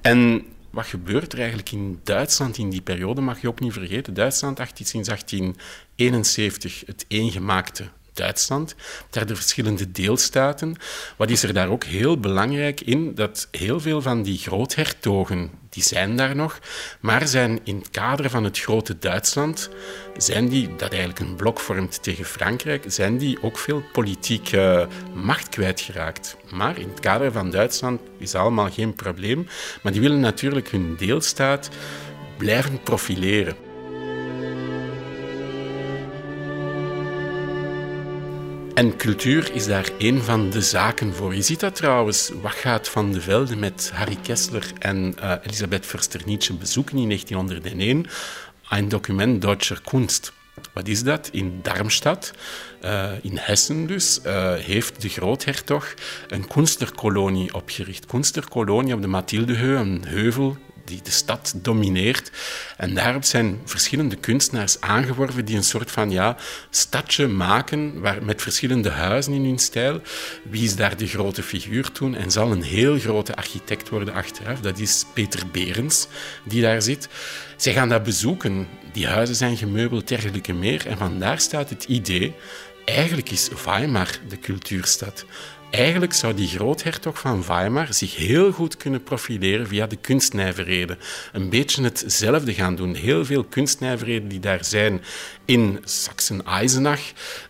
En 0.00 0.44
wat 0.70 0.86
gebeurt 0.86 1.32
er 1.32 1.38
eigenlijk 1.38 1.72
in 1.72 2.00
Duitsland 2.04 2.58
in 2.58 2.70
die 2.70 2.82
periode, 2.82 3.20
mag 3.20 3.40
je 3.40 3.48
ook 3.48 3.60
niet 3.60 3.72
vergeten. 3.72 4.14
Duitsland, 4.14 4.58
sinds 4.74 5.08
1871, 5.08 6.82
het 6.86 7.04
eengemaakte 7.08 7.88
Duitsland, 8.20 8.74
daar 9.10 9.26
de 9.26 9.36
verschillende 9.36 9.90
deelstaten. 9.90 10.76
Wat 11.16 11.30
is 11.30 11.42
er 11.42 11.52
daar 11.52 11.68
ook 11.68 11.84
heel 11.84 12.20
belangrijk 12.20 12.80
in? 12.80 13.14
Dat 13.14 13.48
heel 13.50 13.80
veel 13.80 14.02
van 14.02 14.22
die 14.22 14.38
groothertogen, 14.38 15.50
die 15.68 15.82
zijn 15.82 16.16
daar 16.16 16.36
nog, 16.36 16.58
maar 17.00 17.28
zijn 17.28 17.60
in 17.64 17.76
het 17.76 17.90
kader 17.90 18.30
van 18.30 18.44
het 18.44 18.58
grote 18.58 18.98
Duitsland, 18.98 19.70
zijn 20.16 20.48
die, 20.48 20.76
dat 20.76 20.90
eigenlijk 20.90 21.20
een 21.20 21.36
blok 21.36 21.60
vormt 21.60 22.02
tegen 22.02 22.24
Frankrijk, 22.24 22.84
zijn 22.86 23.18
die 23.18 23.42
ook 23.42 23.58
veel 23.58 23.82
politieke 23.92 24.88
macht 25.14 25.48
kwijtgeraakt. 25.48 26.36
Maar 26.50 26.78
in 26.78 26.88
het 26.88 27.00
kader 27.00 27.32
van 27.32 27.50
Duitsland 27.50 28.00
is 28.18 28.34
allemaal 28.34 28.70
geen 28.70 28.94
probleem, 28.94 29.46
maar 29.82 29.92
die 29.92 30.00
willen 30.00 30.20
natuurlijk 30.20 30.70
hun 30.70 30.96
deelstaat 30.96 31.68
blijven 32.38 32.82
profileren. 32.82 33.69
En 38.80 38.96
cultuur 38.96 39.54
is 39.54 39.66
daar 39.66 39.90
een 39.98 40.22
van 40.22 40.50
de 40.50 40.60
zaken 40.60 41.14
voor. 41.14 41.34
Je 41.34 41.42
ziet 41.42 41.60
dat 41.60 41.74
trouwens. 41.74 42.30
Wat 42.42 42.52
gaat 42.52 42.88
Van 42.88 43.12
de 43.12 43.20
Velde 43.20 43.56
met 43.56 43.90
Harry 43.94 44.16
Kessler 44.22 44.72
en 44.78 45.14
uh, 45.18 45.34
Elisabeth 45.42 45.86
Förster-Nietzsche 45.86 46.54
bezoeken 46.54 46.98
in 46.98 47.06
1901? 47.08 48.06
Een 48.68 48.88
document 48.88 49.40
Deutscher 49.40 49.80
Kunst. 49.84 50.32
Wat 50.72 50.88
is 50.88 51.02
dat? 51.02 51.28
In 51.32 51.58
Darmstadt, 51.62 52.32
uh, 52.84 53.12
in 53.22 53.36
Hessen 53.36 53.86
dus, 53.86 54.20
uh, 54.26 54.54
heeft 54.54 55.02
de 55.02 55.08
groothertog 55.08 55.94
een 56.28 56.46
kunsterkolonie 56.46 57.54
opgericht. 57.54 58.06
Kunsterkolonie 58.06 58.94
op 58.94 59.00
de 59.00 59.08
Mathildeheu, 59.08 59.76
een 59.76 60.04
heuvel 60.06 60.56
die 60.90 61.02
de 61.02 61.10
stad 61.10 61.52
domineert. 61.56 62.30
En 62.76 62.94
daarop 62.94 63.24
zijn 63.24 63.60
verschillende 63.64 64.16
kunstenaars 64.16 64.80
aangeworven 64.80 65.44
die 65.44 65.56
een 65.56 65.64
soort 65.64 65.90
van 65.90 66.10
ja, 66.10 66.36
stadje 66.70 67.26
maken 67.26 68.00
met 68.22 68.42
verschillende 68.42 68.90
huizen 68.90 69.32
in 69.32 69.44
hun 69.44 69.58
stijl. 69.58 70.00
Wie 70.50 70.64
is 70.64 70.76
daar 70.76 70.96
de 70.96 71.06
grote 71.06 71.42
figuur 71.42 71.92
toen? 71.92 72.14
En 72.14 72.30
zal 72.30 72.52
een 72.52 72.62
heel 72.62 72.98
grote 72.98 73.34
architect 73.34 73.88
worden 73.88 74.14
achteraf. 74.14 74.60
Dat 74.60 74.78
is 74.78 75.04
Peter 75.14 75.46
Berens, 75.52 76.06
die 76.44 76.62
daar 76.62 76.82
zit. 76.82 77.08
Zij 77.56 77.72
gaan 77.72 77.88
dat 77.88 78.02
bezoeken. 78.02 78.68
Die 78.92 79.06
huizen 79.06 79.36
zijn 79.36 79.56
gemeubeld, 79.56 80.08
dergelijke 80.08 80.52
meer. 80.52 80.86
En 80.86 80.98
vandaar 80.98 81.40
staat 81.40 81.70
het 81.70 81.84
idee, 81.84 82.34
eigenlijk 82.84 83.30
is 83.30 83.48
Weimar 83.64 84.18
de 84.28 84.38
cultuurstad. 84.38 85.24
Eigenlijk 85.70 86.12
zou 86.12 86.34
die 86.34 86.48
groothertog 86.48 87.18
van 87.18 87.44
Weimar 87.46 87.94
zich 87.94 88.16
heel 88.16 88.52
goed 88.52 88.76
kunnen 88.76 89.02
profileren 89.02 89.66
via 89.66 89.86
de 89.86 89.96
kunstnijverheden. 89.96 90.98
Een 91.32 91.50
beetje 91.50 91.82
hetzelfde 91.82 92.54
gaan 92.54 92.76
doen. 92.76 92.94
Heel 92.94 93.24
veel 93.24 93.44
kunstnijverheden 93.44 94.28
die 94.28 94.40
daar 94.40 94.64
zijn 94.64 95.02
in 95.44 95.78
Sachsen-Eisenach, 95.84 97.00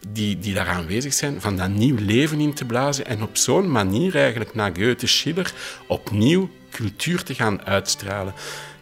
die, 0.08 0.38
die 0.38 0.54
daar 0.54 0.68
aanwezig 0.68 1.12
zijn, 1.12 1.40
van 1.40 1.56
dat 1.56 1.68
nieuw 1.68 1.96
leven 1.98 2.40
in 2.40 2.54
te 2.54 2.64
blazen 2.64 3.06
en 3.06 3.22
op 3.22 3.36
zo'n 3.36 3.70
manier 3.70 4.16
eigenlijk 4.16 4.54
naar 4.54 4.72
Goethe, 4.76 5.06
Schiller 5.06 5.52
opnieuw 5.86 6.50
cultuur 6.70 7.22
te 7.22 7.34
gaan 7.34 7.66
uitstralen. 7.66 8.34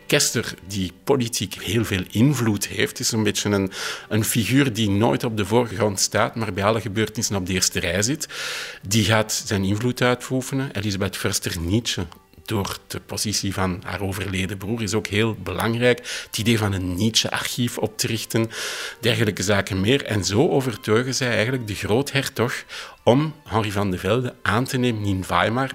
Kester, 0.09 0.55
die 0.67 0.93
politiek 1.05 1.55
heel 1.63 1.85
veel 1.85 2.03
invloed 2.11 2.67
heeft, 2.67 3.01
is 3.01 3.13
een 3.13 3.23
beetje 3.23 3.51
een, 3.51 3.71
een 4.09 4.25
figuur 4.25 4.73
die 4.73 4.91
nooit 4.91 5.25
op 5.25 5.37
de 5.37 5.45
voorgrond 5.45 6.01
staat, 6.01 6.35
maar 6.35 6.53
bij 6.53 6.65
alle 6.65 6.81
gebeurtenissen 6.81 7.37
op 7.37 7.47
de 7.47 7.53
eerste 7.53 7.81
rij 7.81 8.03
zit. 8.03 8.29
Die 8.89 9.05
gaat 9.05 9.43
zijn 9.47 9.65
invloed 9.65 10.03
uitoefenen. 10.03 10.71
Elisabeth 10.73 11.17
Förster-Nietzsche, 11.17 12.07
door 12.45 12.79
de 12.87 13.01
positie 13.01 13.53
van 13.53 13.83
haar 13.85 14.01
overleden 14.01 14.57
broer, 14.57 14.83
is 14.83 14.95
ook 14.95 15.07
heel 15.07 15.37
belangrijk. 15.43 15.99
Het 16.27 16.39
idee 16.39 16.59
van 16.59 16.73
een 16.73 16.95
Nietzsche-archief 16.95 17.79
op 17.79 17.99
te 17.99 18.07
richten, 18.07 18.51
dergelijke 19.01 19.43
zaken 19.43 19.81
meer. 19.81 20.05
En 20.05 20.25
zo 20.25 20.49
overtuigen 20.49 21.15
zij 21.15 21.33
eigenlijk 21.33 21.67
de 21.67 21.75
groothertog 21.75 22.65
om 23.03 23.35
Henri 23.45 23.73
van 23.73 23.91
de 23.91 23.99
Velde 23.99 24.35
aan 24.43 24.65
te 24.65 24.77
nemen 24.77 25.05
in 25.05 25.25
Weimar. 25.29 25.71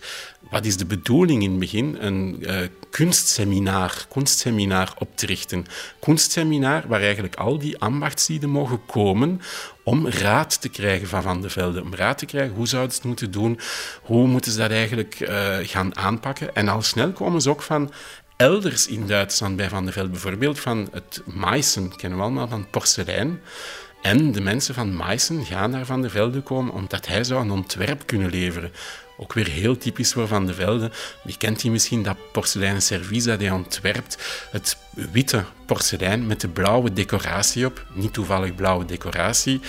Wat 0.53 0.65
is 0.65 0.77
de 0.77 0.85
bedoeling 0.85 1.43
in 1.43 1.49
het 1.49 1.59
begin? 1.59 1.97
Een 1.99 2.37
uh, 2.39 2.55
kunstseminar, 2.89 4.05
kunstseminar 4.09 4.93
op 4.97 5.17
te 5.17 5.25
richten. 5.25 5.65
Kunstseminar 5.99 6.83
waar 6.87 7.01
eigenlijk 7.01 7.35
al 7.35 7.57
die 7.57 7.77
ambachtslieden 7.77 8.49
mogen 8.49 8.85
komen 8.85 9.41
om 9.83 10.07
raad 10.07 10.61
te 10.61 10.69
krijgen 10.69 11.07
van 11.07 11.21
Van 11.21 11.41
de 11.41 11.49
Velde. 11.49 11.81
Om 11.81 11.95
raad 11.95 12.17
te 12.17 12.25
krijgen, 12.25 12.55
hoe 12.55 12.67
zouden 12.67 12.91
ze 12.91 12.97
het 12.97 13.07
moeten 13.07 13.31
doen? 13.31 13.59
Hoe 14.01 14.27
moeten 14.27 14.51
ze 14.51 14.57
dat 14.57 14.71
eigenlijk 14.71 15.19
uh, 15.19 15.57
gaan 15.61 15.97
aanpakken? 15.97 16.55
En 16.55 16.67
al 16.67 16.81
snel 16.81 17.11
komen 17.11 17.41
ze 17.41 17.49
ook 17.49 17.61
van 17.61 17.91
elders 18.37 18.87
in 18.87 19.07
Duitsland 19.07 19.55
bij 19.55 19.69
Van 19.69 19.85
de 19.85 19.91
Velde. 19.91 20.09
Bijvoorbeeld 20.09 20.59
van 20.59 20.87
het 20.91 21.21
Meissen, 21.25 21.95
kennen 21.95 22.17
we 22.17 22.25
allemaal, 22.25 22.47
van 22.47 22.69
porselein. 22.69 23.39
En 24.01 24.31
de 24.31 24.41
mensen 24.41 24.73
van 24.73 24.95
Meissen 24.95 25.45
gaan 25.45 25.69
naar 25.69 25.85
Van 25.85 26.01
de 26.01 26.09
Velde 26.09 26.41
komen 26.41 26.73
omdat 26.73 27.07
hij 27.07 27.23
zou 27.23 27.41
een 27.41 27.51
ontwerp 27.51 28.05
kunnen 28.05 28.29
leveren. 28.29 28.71
Ook 29.17 29.33
weer 29.33 29.47
heel 29.47 29.77
typisch 29.77 30.13
voor 30.13 30.27
Van 30.27 30.45
de 30.45 30.53
Velde. 30.53 30.91
Wie 31.23 31.37
kent 31.37 31.61
hij 31.61 31.71
misschien 31.71 32.03
dat 32.03 32.17
porseleinen 32.31 32.81
servies 32.81 33.23
dat 33.23 33.39
hij 33.39 33.51
ontwerpt? 33.51 34.17
Het 34.51 34.77
witte 35.11 35.43
porselein 35.65 36.27
met 36.27 36.41
de 36.41 36.47
blauwe 36.47 36.93
decoratie 36.93 37.65
op. 37.65 37.85
Niet 37.93 38.13
toevallig 38.13 38.55
blauwe 38.55 38.85
decoratie. 38.85 39.59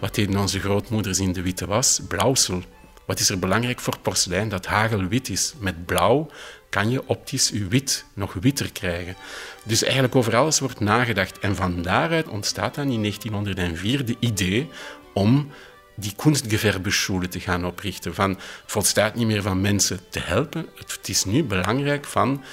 Wat 0.00 0.14
deden 0.14 0.40
onze 0.40 0.60
grootmoeders 0.60 1.18
in 1.18 1.32
de 1.32 1.42
witte 1.42 1.66
was? 1.66 2.00
Blauwsel. 2.08 2.62
Wat 3.06 3.20
is 3.20 3.30
er 3.30 3.38
belangrijk 3.38 3.80
voor 3.80 3.98
porselein? 3.98 4.48
Dat 4.48 4.66
hagelwit 4.66 5.28
is. 5.28 5.54
Met 5.58 5.86
blauw 5.86 6.30
kan 6.68 6.90
je 6.90 7.06
optisch 7.06 7.48
je 7.48 7.66
wit 7.66 8.04
nog 8.14 8.32
witter 8.32 8.72
krijgen. 8.72 9.16
Dus 9.64 9.82
eigenlijk 9.82 10.14
over 10.14 10.36
alles 10.36 10.60
wordt 10.60 10.80
nagedacht. 10.80 11.38
En 11.38 11.56
van 11.56 11.82
daaruit 11.82 12.28
ontstaat 12.28 12.74
dan 12.74 12.90
in 12.90 13.00
1904 13.00 14.04
de 14.04 14.16
idee 14.18 14.68
om 15.12 15.50
die 15.94 16.12
kunstgewerbeschule 16.16 17.28
te 17.28 17.40
gaan 17.40 17.66
oprichten. 17.66 18.14
Van, 18.14 18.30
het 18.30 18.40
volstaat 18.66 19.14
niet 19.14 19.26
meer 19.26 19.42
van 19.42 19.60
mensen 19.60 20.00
te 20.08 20.20
helpen. 20.20 20.66
Het 20.74 21.08
is 21.08 21.24
nu 21.24 21.44
belangrijk 21.44 22.04
van 22.04 22.44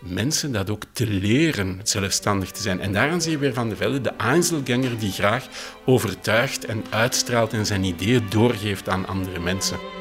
mensen 0.00 0.52
dat 0.52 0.70
ook 0.70 0.82
te 0.92 1.06
leren 1.06 1.80
zelfstandig 1.82 2.50
te 2.50 2.62
zijn. 2.62 2.80
En 2.80 2.92
daaraan 2.92 3.22
zie 3.22 3.30
je 3.30 3.38
weer 3.38 3.54
Van 3.54 3.68
de 3.68 3.76
Velde, 3.76 4.00
de 4.00 4.12
Einzelganger 4.16 4.98
die 4.98 5.12
graag 5.12 5.46
overtuigt 5.84 6.64
en 6.64 6.84
uitstraalt 6.90 7.52
en 7.52 7.66
zijn 7.66 7.84
ideeën 7.84 8.26
doorgeeft 8.30 8.88
aan 8.88 9.06
andere 9.06 9.40
mensen. 9.40 9.99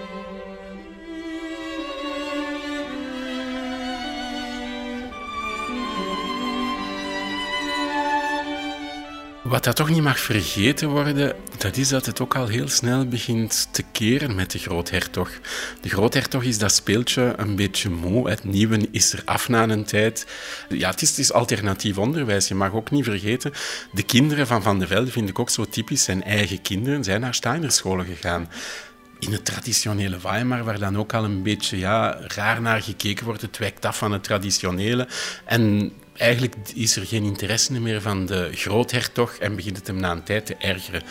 Wat 9.49 9.63
dat 9.63 9.75
toch 9.75 9.89
niet 9.89 10.03
mag 10.03 10.19
vergeten 10.19 10.89
worden, 10.89 11.35
dat 11.57 11.77
is 11.77 11.89
dat 11.89 12.05
het 12.05 12.21
ook 12.21 12.35
al 12.35 12.47
heel 12.47 12.67
snel 12.67 13.05
begint 13.07 13.67
te 13.71 13.83
keren 13.91 14.35
met 14.35 14.51
de 14.51 14.59
groothertog. 14.59 15.29
De 15.81 15.89
groothertog 15.89 16.43
is 16.43 16.57
dat 16.57 16.71
speeltje 16.71 17.33
een 17.37 17.55
beetje 17.55 17.89
moe. 17.89 18.29
Het 18.29 18.43
nieuwe 18.43 18.87
is 18.91 19.13
er 19.13 19.21
af 19.25 19.49
na 19.49 19.69
een 19.69 19.83
tijd. 19.83 20.27
Ja, 20.69 20.89
het 20.89 21.17
is, 21.17 21.31
alternatief 21.31 21.97
onderwijs. 21.97 22.47
Je 22.47 22.55
mag 22.55 22.73
ook 22.73 22.91
niet 22.91 23.03
vergeten, 23.03 23.51
de 23.91 24.03
kinderen 24.03 24.47
van 24.47 24.61
Van 24.61 24.79
de 24.79 24.87
Velde 24.87 25.11
vind 25.11 25.29
ik 25.29 25.39
ook 25.39 25.49
zo 25.49 25.65
typisch. 25.65 26.03
Zijn 26.03 26.23
eigen 26.23 26.61
kinderen 26.61 27.03
zijn 27.03 27.21
naar 27.21 27.33
Steinerscholen 27.33 28.05
gegaan 28.05 28.49
in 29.19 29.31
het 29.31 29.45
traditionele 29.45 30.17
Weimar, 30.21 30.63
waar 30.63 30.79
dan 30.79 30.97
ook 30.97 31.13
al 31.13 31.23
een 31.23 31.43
beetje 31.43 31.77
ja, 31.77 32.17
raar 32.27 32.61
naar 32.61 32.81
gekeken 32.81 33.25
wordt. 33.25 33.41
Het 33.41 33.57
wijkt 33.57 33.85
af 33.85 33.97
van 33.97 34.11
het 34.11 34.23
traditionele. 34.23 35.07
En 35.45 35.91
eigenlijk 36.17 36.55
is 36.73 36.95
er 36.95 37.05
geen 37.05 37.23
interesse 37.23 37.73
meer 37.73 38.01
van 38.01 38.25
de 38.25 38.49
groothertog 38.53 39.35
en 39.35 39.55
begint 39.55 39.77
het 39.77 39.87
hem 39.87 39.99
na 39.99 40.11
een 40.11 40.23
tijd 40.23 40.45
te 40.45 40.55
ergeren. 40.55 41.03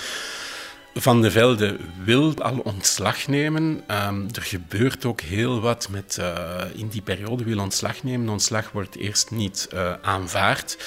Van 1.00 1.23
de 1.23 1.31
Velde 1.31 1.76
wil 2.05 2.35
al 2.43 2.59
ontslag 2.59 3.26
nemen. 3.26 3.83
Ehm, 3.87 4.23
er 4.35 4.43
gebeurt 4.43 5.05
ook 5.05 5.21
heel 5.21 5.61
wat 5.61 5.88
met, 5.90 6.17
uh, 6.21 6.61
in 6.75 6.88
die 6.88 7.02
periode 7.02 7.45
wil 7.45 7.59
ontslag 7.59 8.02
nemen. 8.02 8.28
Ontslag 8.28 8.73
wordt 8.73 8.97
eerst 8.97 9.31
niet 9.31 9.69
uh, 9.75 9.93
aanvaard. 10.02 10.78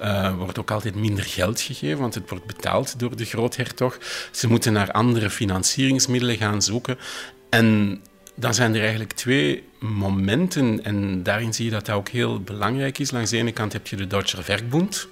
Uh, 0.00 0.36
wordt 0.36 0.58
ook 0.58 0.70
altijd 0.70 0.94
minder 0.94 1.24
geld 1.24 1.60
gegeven, 1.60 2.00
want 2.00 2.14
het 2.14 2.30
wordt 2.30 2.46
betaald 2.46 2.98
door 2.98 3.16
de 3.16 3.24
groothertog. 3.24 3.98
Ze 4.30 4.48
moeten 4.48 4.72
naar 4.72 4.90
andere 4.90 5.30
financieringsmiddelen 5.30 6.36
gaan 6.36 6.62
zoeken. 6.62 6.98
En 7.50 8.00
dan 8.34 8.54
zijn 8.54 8.74
er 8.74 8.80
eigenlijk 8.80 9.12
twee 9.12 9.64
momenten, 9.78 10.84
en 10.84 11.22
daarin 11.22 11.54
zie 11.54 11.64
je 11.64 11.70
dat 11.70 11.86
dat 11.86 11.96
ook 11.96 12.08
heel 12.08 12.40
belangrijk 12.40 12.98
is. 12.98 13.10
Langs 13.10 13.30
de 13.30 13.36
ene 13.36 13.52
kant 13.52 13.72
heb 13.72 13.86
je 13.86 13.96
de 13.96 14.06
Duitse 14.06 14.42
Werkbond, 14.46 15.08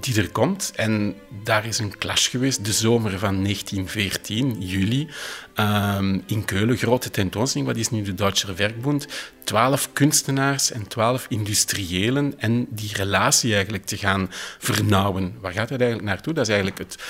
die 0.00 0.16
er 0.16 0.30
komt. 0.30 0.72
En 0.74 1.14
daar 1.42 1.66
is 1.66 1.78
een 1.78 1.98
clash 1.98 2.30
geweest, 2.30 2.64
de 2.64 2.72
zomer 2.72 3.18
van 3.18 3.42
1914, 3.42 4.60
juli, 4.60 5.08
um, 5.56 6.22
in 6.26 6.44
Keulen. 6.44 6.76
Grote 6.76 7.10
tentoonstelling, 7.10 7.68
wat 7.68 7.78
is 7.78 7.90
nu 7.90 8.02
de 8.02 8.14
Duitse 8.14 8.54
Werkbond? 8.54 9.06
Twaalf 9.44 9.92
kunstenaars 9.92 10.70
en 10.70 10.88
twaalf 10.88 11.26
industriëlen 11.28 12.34
en 12.38 12.66
die 12.70 12.90
relatie 12.92 13.54
eigenlijk 13.54 13.84
te 13.84 13.96
gaan 13.96 14.30
vernauwen. 14.58 15.34
Waar 15.40 15.52
gaat 15.52 15.68
het 15.68 15.80
eigenlijk 15.80 16.10
naartoe? 16.10 16.32
Dat 16.34 16.48
is 16.48 16.54
eigenlijk 16.54 16.78
het 16.78 17.02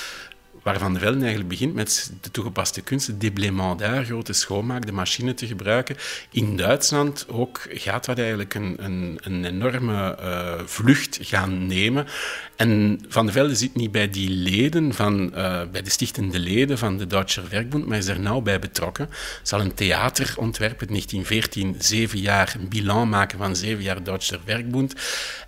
waarvan 0.63 0.93
de 0.93 0.99
Velden 0.99 1.21
eigenlijk 1.21 1.51
begint 1.51 1.75
met 1.75 2.13
de 2.21 2.31
toegepaste 2.31 2.81
kunsten, 2.81 3.19
déblement 3.19 3.79
daar, 3.79 4.05
grote 4.05 4.33
schoonmaak, 4.33 4.87
de 4.87 4.93
machine 4.93 5.35
te 5.35 5.47
gebruiken. 5.47 5.97
In 6.31 6.57
Duitsland 6.57 7.27
ook 7.29 7.67
gaat 7.71 8.05
dat 8.05 8.19
eigenlijk 8.19 8.55
een, 8.55 8.77
een, 8.79 9.19
een 9.23 9.45
enorme 9.45 10.19
uh, 10.21 10.61
vlucht 10.65 11.19
gaan 11.23 11.67
nemen. 11.67 12.07
En 12.57 13.01
Van 13.09 13.27
de 13.27 13.33
Velde 13.33 13.55
zit 13.55 13.75
niet 13.75 13.93
bij 13.93 14.09
die 14.09 14.31
leden, 14.31 14.95
van, 14.95 15.33
uh, 15.35 15.61
bij 15.73 15.83
de 15.83 15.91
stichtende 15.91 16.39
leden 16.39 16.79
van 16.79 16.97
de 16.97 17.07
Duitse 17.07 17.43
Werkbond, 17.49 17.87
maar 17.87 17.99
is 17.99 18.07
er 18.07 18.21
nauw 18.21 18.41
bij 18.41 18.59
betrokken. 18.59 19.11
Zal 19.43 19.61
een 19.61 19.75
theater 19.75 20.35
ontwerpen, 20.37 20.87
1914, 20.87 21.75
zeven 21.79 22.19
jaar, 22.19 22.55
een 22.59 22.69
bilan 22.69 23.09
maken 23.09 23.39
van 23.39 23.57
zeven 23.57 23.83
jaar 23.83 24.03
Duitse 24.03 24.39
Werkbond. 24.45 24.95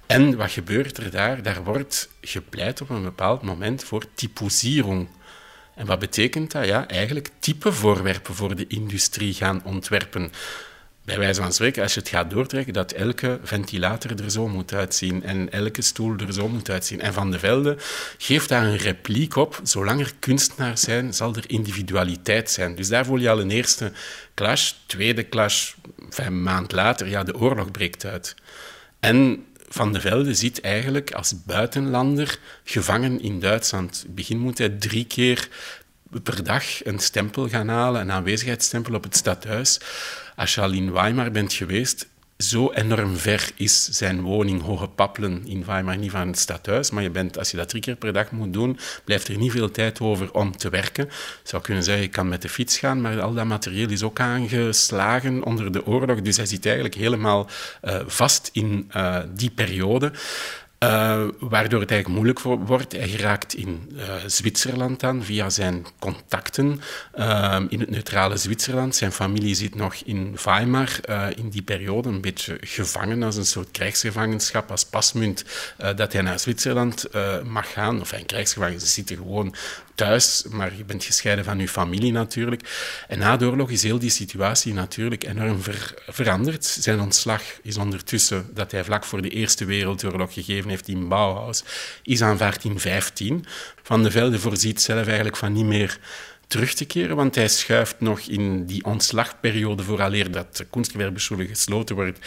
En 0.07 0.37
wat 0.37 0.51
gebeurt 0.51 0.97
er 0.97 1.11
daar? 1.11 1.43
Daar 1.43 1.65
wordt 1.65 2.09
gepleit 2.21 2.81
op 2.81 2.91
een 2.91 3.03
bepaald 3.03 3.43
moment 3.43 3.85
voor 3.85 4.05
typosering. 4.15 5.04
En 5.75 5.87
wat 5.87 5.99
betekent 5.99 6.53
dat? 6.53 6.67
Ja, 6.67 6.89
eigenlijk 6.89 7.31
type 7.39 7.73
voorwerpen 7.73 8.35
voor 8.35 8.57
de 8.57 8.67
industrie 8.67 9.35
gaan 9.35 9.63
ontwerpen. 9.65 10.33
Bij 11.05 11.19
wijze 11.19 11.43
van 11.43 11.53
spreken, 11.53 11.83
als 11.83 11.95
je 11.95 12.01
het 12.01 12.09
gaat 12.09 12.31
doortrekken, 12.31 12.73
dat 12.73 12.93
elke 12.93 13.39
ventilator 13.43 14.23
er 14.23 14.31
zo 14.31 14.49
moet 14.49 14.73
uitzien 14.73 15.23
en 15.23 15.53
elke 15.53 15.83
stoel 15.83 16.17
er 16.17 16.33
zo 16.33 16.49
moet 16.49 16.71
uitzien. 16.71 17.01
En 17.01 17.13
Van 17.13 17.31
de 17.31 17.39
Velde 17.39 17.77
geeft 18.19 18.49
daar 18.49 18.65
een 18.65 18.77
repliek 18.77 19.37
op. 19.37 19.61
Zolang 19.63 20.01
er 20.01 20.13
kunstenaars 20.19 20.81
zijn, 20.81 21.15
zal 21.15 21.35
er 21.35 21.45
individualiteit 21.47 22.51
zijn. 22.51 22.75
Dus 22.75 22.89
daar 22.89 23.05
voel 23.05 23.19
je 23.19 23.31
al 23.31 23.41
een 23.41 23.51
eerste 23.51 23.93
clash. 24.35 24.73
Tweede 24.87 25.29
clash, 25.29 25.73
een 26.17 26.43
maand 26.43 26.73
later, 26.73 27.09
ja, 27.09 27.23
de 27.23 27.37
oorlog 27.37 27.71
breekt 27.71 28.05
uit. 28.05 28.35
En 29.01 29.47
van 29.75 29.93
de 29.93 30.01
Velde 30.01 30.35
zit 30.35 30.61
eigenlijk 30.61 31.13
als 31.13 31.45
buitenlander 31.45 32.39
gevangen 32.65 33.21
in 33.21 33.41
Duitsland. 33.41 34.05
In 34.07 34.15
begin 34.15 34.39
moet 34.39 34.59
hij 34.59 34.69
drie 34.69 35.05
keer 35.05 35.49
per 36.23 36.45
dag 36.45 36.85
een 36.85 36.99
stempel 36.99 37.49
gaan 37.49 37.69
halen, 37.69 38.01
een 38.01 38.13
aanwezigheidsstempel 38.13 38.95
op 38.95 39.03
het 39.03 39.17
stadhuis. 39.17 39.81
Als 40.37 40.55
je 40.55 40.61
al 40.61 40.73
in 40.73 40.93
Weimar 40.93 41.31
bent 41.31 41.53
geweest, 41.53 42.07
zo 42.39 42.73
enorm 42.73 43.17
ver 43.17 43.51
is 43.55 43.85
zijn 43.85 44.21
woning 44.21 44.63
Hoge 44.63 44.89
Pappelen 44.89 45.47
in 45.47 45.65
Weimar 45.65 45.97
niet 45.97 46.11
van 46.11 46.27
het 46.27 46.39
stadhuis. 46.39 46.91
Maar 46.91 47.03
je 47.03 47.11
bent, 47.11 47.39
als 47.39 47.51
je 47.51 47.57
dat 47.57 47.69
drie 47.69 47.83
keer 47.83 47.97
per 47.97 48.13
dag 48.13 48.31
moet 48.31 48.53
doen, 48.53 48.79
blijft 49.05 49.29
er 49.29 49.39
niet 49.39 49.53
veel 49.53 49.71
tijd 49.71 50.01
over 50.01 50.33
om 50.33 50.57
te 50.57 50.69
werken. 50.69 51.05
Je 51.05 51.13
zou 51.43 51.63
kunnen 51.63 51.83
zeggen, 51.83 52.03
je 52.03 52.11
kan 52.11 52.29
met 52.29 52.43
de 52.43 52.49
fiets 52.49 52.79
gaan, 52.79 53.01
maar 53.01 53.21
al 53.21 53.35
dat 53.35 53.45
materieel 53.45 53.91
is 53.91 54.03
ook 54.03 54.21
aangeslagen 54.21 55.45
onder 55.45 55.73
de 55.73 55.87
oorlog. 55.87 56.21
Dus 56.21 56.37
hij 56.37 56.47
zit 56.47 56.65
eigenlijk 56.67 56.95
helemaal 56.95 57.49
uh, 57.85 58.01
vast 58.07 58.51
in 58.53 58.91
uh, 58.97 59.19
die 59.35 59.51
periode. 59.51 60.13
Uh, 60.85 61.25
waardoor 61.39 61.81
het 61.81 61.91
eigenlijk 61.91 62.09
moeilijk 62.09 62.41
wordt. 62.69 62.93
Hij 62.93 63.09
geraakt 63.09 63.55
in 63.55 63.91
uh, 63.93 64.15
Zwitserland 64.27 65.01
dan 65.01 65.23
via 65.23 65.51
zijn 65.51 65.87
contacten 65.99 66.81
uh, 67.19 67.61
in 67.69 67.81
het 67.81 67.91
neutrale 67.91 68.37
Zwitserland. 68.37 68.97
Zijn 68.97 69.13
familie 69.13 69.55
zit 69.55 69.75
nog 69.75 69.95
in 69.95 70.37
Weimar 70.45 71.01
in 71.37 71.49
die 71.49 71.63
periode, 71.63 72.09
een 72.09 72.21
beetje 72.21 72.57
gevangen 72.61 73.23
als 73.23 73.37
een 73.37 73.47
soort 73.47 73.71
krijgsgevangenschap, 73.71 74.71
als 74.71 74.85
pasmunt 74.85 75.45
dat 75.97 76.13
hij 76.13 76.23
naar 76.23 76.39
Zwitserland 76.39 77.05
mag 77.45 77.73
gaan. 77.73 78.01
Of 78.01 78.13
een 78.13 78.27
krijgsgevangen, 78.27 78.81
ze 78.81 78.87
zitten 78.87 79.17
gewoon 79.17 79.55
thuis, 79.95 80.45
maar 80.51 80.77
je 80.77 80.85
bent 80.85 81.05
gescheiden 81.05 81.45
van 81.45 81.59
je 81.59 81.69
familie 81.69 82.13
natuurlijk. 82.13 82.63
En 83.09 83.19
na 83.19 83.37
de 83.37 83.47
oorlog 83.47 83.71
is 83.71 83.83
heel 83.83 83.99
die 83.99 84.11
situatie 84.11 84.75
natuurlijk 84.75 85.25
enorm 85.25 85.63
ver 85.63 85.95
veranderd. 86.07 86.65
Zijn 86.65 87.01
ontslag 87.01 87.43
is 87.63 87.77
ondertussen, 87.77 88.47
dat 88.55 88.71
hij 88.71 88.85
vlak 88.85 89.05
voor 89.05 89.23
de 89.23 89.29
Eerste 89.29 89.65
Wereldoorlog 89.65 90.33
gegeven 90.33 90.71
heeft 90.71 90.89
in 90.89 91.09
Bauhaus, 91.09 91.65
is 92.03 92.23
aanvaard 92.23 92.65
in 92.65 92.81
15. 92.81 93.45
Van 93.83 94.03
de 94.03 94.11
Velde 94.11 94.39
voorziet 94.39 94.83
zelf 94.83 95.07
eigenlijk 95.07 95.37
van 95.37 95.53
niet 95.53 95.65
meer 95.65 95.99
terug 96.47 96.75
te 96.75 96.85
keren, 96.85 97.17
want 97.17 97.35
hij 97.35 97.49
schuift 97.49 98.01
nog 98.01 98.21
in 98.21 98.67
die 98.67 98.85
ontslagperiode 98.85 99.83
vooraleer 99.83 100.31
dat 100.31 100.57
de 100.57 100.65
kunstgewerbeschule 100.71 101.47
gesloten 101.47 101.95
wordt, 101.95 102.19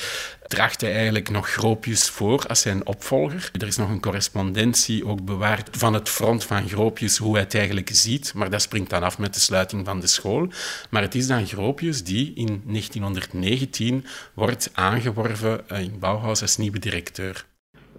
draagt 0.48 0.82
hij 0.82 0.94
eigenlijk 0.94 1.30
nog 1.30 1.50
Groopjes 1.50 2.10
voor 2.10 2.46
als 2.48 2.62
zijn 2.62 2.88
opvolger. 2.88 3.50
Er 3.60 3.68
is 3.68 3.78
nog 3.78 3.90
een 3.90 4.02
correspondentie 4.02 5.06
ook 5.06 5.26
bewaard 5.26 5.78
van 5.78 5.94
het 5.94 6.10
front 6.10 6.44
van 6.44 6.70
Groopjes, 6.70 7.18
hoe 7.18 7.34
hij 7.34 7.44
het 7.44 7.56
eigenlijk 7.56 7.90
ziet, 7.92 8.34
maar 8.34 8.50
dat 8.50 8.62
springt 8.62 8.90
dan 8.90 9.04
af 9.04 9.18
met 9.18 9.34
de 9.34 9.40
sluiting 9.40 9.86
van 9.86 10.00
de 10.00 10.08
school. 10.08 10.48
Maar 10.90 11.02
het 11.02 11.16
is 11.16 11.28
dan 11.28 11.48
Groopjes 11.48 12.04
die 12.04 12.34
in 12.36 12.62
1919 12.66 14.06
wordt 14.34 14.70
aangeworven 14.74 15.62
in 15.68 16.00
Bauhaus 16.00 16.42
als 16.42 16.58
nieuwe 16.58 16.80
directeur. 16.80 17.46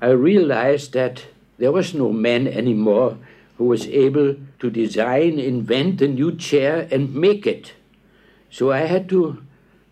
I 0.03 0.15
realized 0.15 0.93
that 0.93 1.27
there 1.59 1.73
was 1.73 1.93
no 1.93 2.13
man 2.13 2.47
anymore 2.47 3.17
who 3.57 3.67
was 3.67 3.87
able 3.87 4.37
to 4.61 4.71
design, 4.71 5.39
invent 5.39 6.03
a 6.03 6.09
new 6.09 6.35
chair, 6.35 6.89
and 6.91 7.15
make 7.15 7.47
it. 7.47 7.75
So 8.51 8.73
I 8.73 8.81
had 8.81 9.09
to 9.11 9.43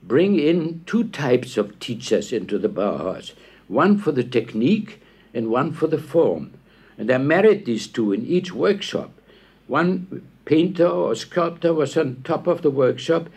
bring 0.03 0.39
in 0.39 0.83
two 0.87 1.05
types 1.05 1.57
of 1.57 1.79
teachers 1.81 2.33
into 2.33 2.59
the 2.59 2.69
Bauhaus 2.69 3.33
one 3.69 3.99
for 3.99 4.13
the 4.13 4.25
technique 4.25 5.03
and 5.35 5.49
one 5.49 5.73
for 5.73 5.89
the 5.89 5.99
form. 5.99 6.53
And 6.97 7.11
I 7.11 7.19
married 7.19 7.67
these 7.67 7.89
two 7.89 8.13
in 8.13 8.25
each 8.25 8.53
workshop. 8.53 9.11
One 9.67 10.29
painter 10.45 10.87
or 10.87 11.15
sculptor 11.17 11.75
was 11.75 11.97
on 11.97 12.23
top 12.23 12.47
of 12.47 12.63
the 12.63 12.71
workshop, 12.71 13.29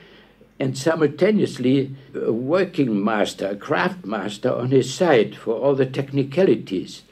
and 0.60 0.78
simultaneously 0.78 1.96
a 2.14 2.32
working 2.32 3.04
master, 3.04 3.48
a 3.48 3.56
craft 3.56 4.06
master 4.06 4.54
on 4.54 4.70
his 4.72 4.94
side 4.94 5.36
for 5.36 5.56
all 5.56 5.74
the 5.74 5.86
technicalities. 5.86 7.04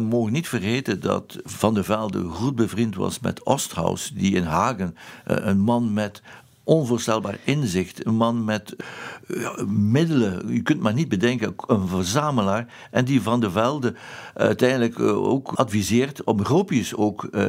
We 0.00 0.06
mogen 0.06 0.32
niet 0.32 0.48
vergeten 0.48 1.00
dat 1.00 1.38
Van 1.44 1.74
der 1.74 1.84
Velde 1.84 2.24
goed 2.24 2.54
bevriend 2.54 2.94
was 2.94 3.20
met 3.20 3.42
Osthaus, 3.42 4.12
die 4.14 4.34
in 4.34 4.42
Hagen, 4.42 4.96
eh, 5.24 5.36
een 5.40 5.60
man 5.60 5.92
met 5.92 6.22
onvoorstelbaar 6.64 7.38
inzicht, 7.44 8.06
een 8.06 8.14
man 8.14 8.44
met 8.44 8.76
uh, 9.26 9.62
middelen, 9.66 10.54
je 10.54 10.62
kunt 10.62 10.80
maar 10.80 10.92
niet 10.92 11.08
bedenken, 11.08 11.54
een 11.66 11.88
verzamelaar, 11.88 12.66
en 12.90 13.04
die 13.04 13.22
Van 13.22 13.40
der 13.40 13.50
Velde 13.50 13.94
uiteindelijk 14.34 14.98
uh, 14.98 15.22
ook 15.22 15.52
adviseert 15.52 16.24
om 16.24 16.44
groepjes 16.44 16.94
ook 16.94 17.28
uh, 17.32 17.48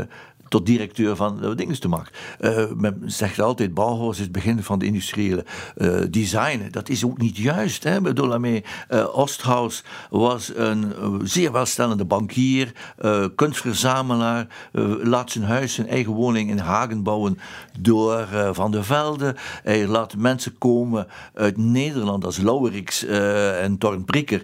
tot 0.52 0.66
directeur 0.66 1.16
van 1.16 1.38
de 1.38 1.56
dingen 1.56 1.80
te 1.80 1.88
maken. 1.88 2.14
Uh, 2.40 2.64
men 2.76 3.02
zegt 3.06 3.40
altijd, 3.40 3.74
Bauhaus 3.74 4.16
is 4.16 4.24
het 4.24 4.32
begin 4.32 4.64
van 4.64 4.80
de 4.80 4.86
industriële 4.86 5.46
uh, 5.78 6.02
design. 6.10 6.68
Dat 6.72 6.90
is 6.90 7.06
ook 7.06 7.18
niet 7.18 7.38
juist. 7.38 7.84
Hè? 7.84 8.02
bedoel 8.02 8.28
daarmee, 8.28 8.64
uh, 8.90 9.08
Osthaus 9.14 9.84
was 10.10 10.52
een 10.56 10.94
zeer 11.24 11.52
welstellende 11.52 12.06
bankier, 12.06 12.72
kunstverzamelaar, 13.36 14.48
laat 15.02 15.32
zijn 15.32 15.44
huis, 15.44 15.74
zijn 15.74 15.88
eigen 15.88 16.14
woning 16.14 16.50
in 16.50 16.58
Hagen 16.58 17.04
bouwen 17.04 17.40
door 17.80 18.28
Van 18.52 18.72
der 18.72 18.84
Velde. 18.84 19.36
Hij 19.64 19.88
laat 19.88 20.16
mensen 20.16 20.58
komen 20.58 21.08
uit 21.34 21.58
Nederland 21.58 22.26
als 22.26 22.38
Lauwerix 22.38 23.06
en 23.06 23.78
Tornprikker 23.78 24.44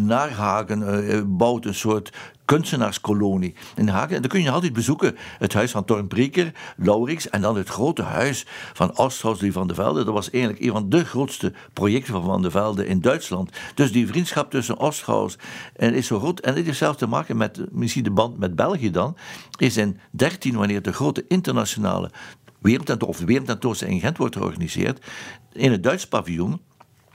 naar 0.00 0.30
Hagen, 0.30 1.36
bouwt 1.36 1.64
een 1.64 1.74
soort 1.74 2.12
kunstenaarskolonie 2.44 3.54
in 3.76 3.88
Hagen. 3.88 4.16
En 4.16 4.20
dan 4.20 4.30
kun 4.30 4.42
je 4.42 4.50
altijd 4.50 4.72
bezoeken. 4.72 5.16
Het 5.38 5.54
huis 5.54 5.70
van 5.70 5.84
Tornbreker, 5.84 6.52
Laurix 6.76 7.28
en 7.28 7.40
dan 7.40 7.56
het 7.56 7.68
grote 7.68 8.02
huis 8.02 8.46
van 8.72 8.98
Osthaus 8.98 9.38
van 9.42 9.66
de 9.66 9.74
Velde. 9.74 10.04
Dat 10.04 10.14
was 10.14 10.30
eigenlijk 10.30 10.64
een 10.64 10.72
van 10.72 10.88
de 10.88 11.04
grootste 11.04 11.52
projecten 11.72 12.12
van 12.12 12.24
Van 12.24 12.42
de 12.42 12.50
Velde 12.50 12.86
in 12.86 13.00
Duitsland. 13.00 13.50
Dus 13.74 13.92
die 13.92 14.06
vriendschap 14.06 14.50
tussen 14.50 14.78
Osthaus 14.78 15.38
en 15.76 15.94
is 15.94 16.06
zo 16.06 16.18
groot. 16.18 16.40
En 16.40 16.54
dit 16.54 16.64
heeft 16.64 16.78
zelfs 16.78 16.98
te 16.98 17.06
maken 17.06 17.36
met 17.36 17.60
misschien 17.70 18.04
de 18.04 18.10
band 18.10 18.38
met 18.38 18.56
België 18.56 18.90
dan. 18.90 19.16
Is 19.58 19.76
in 19.76 19.98
13, 20.10 20.56
wanneer 20.56 20.82
de 20.82 20.92
grote 20.92 21.24
internationale 21.28 22.10
wereldtentoonstelling 22.60 23.94
in 23.94 24.00
Gent 24.00 24.16
wordt 24.16 24.36
georganiseerd, 24.36 25.04
in 25.52 25.72
het 25.72 25.82
Duits 25.82 26.08
paviljoen. 26.08 26.60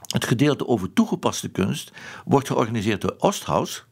Het 0.06 0.24
gedeelte 0.24 0.66
over 0.66 0.92
toegepaste 0.92 1.48
kunst 1.48 1.92
wordt 2.24 2.46
georganiseerd 2.46 3.00
door 3.00 3.14
Osthaus 3.18 3.86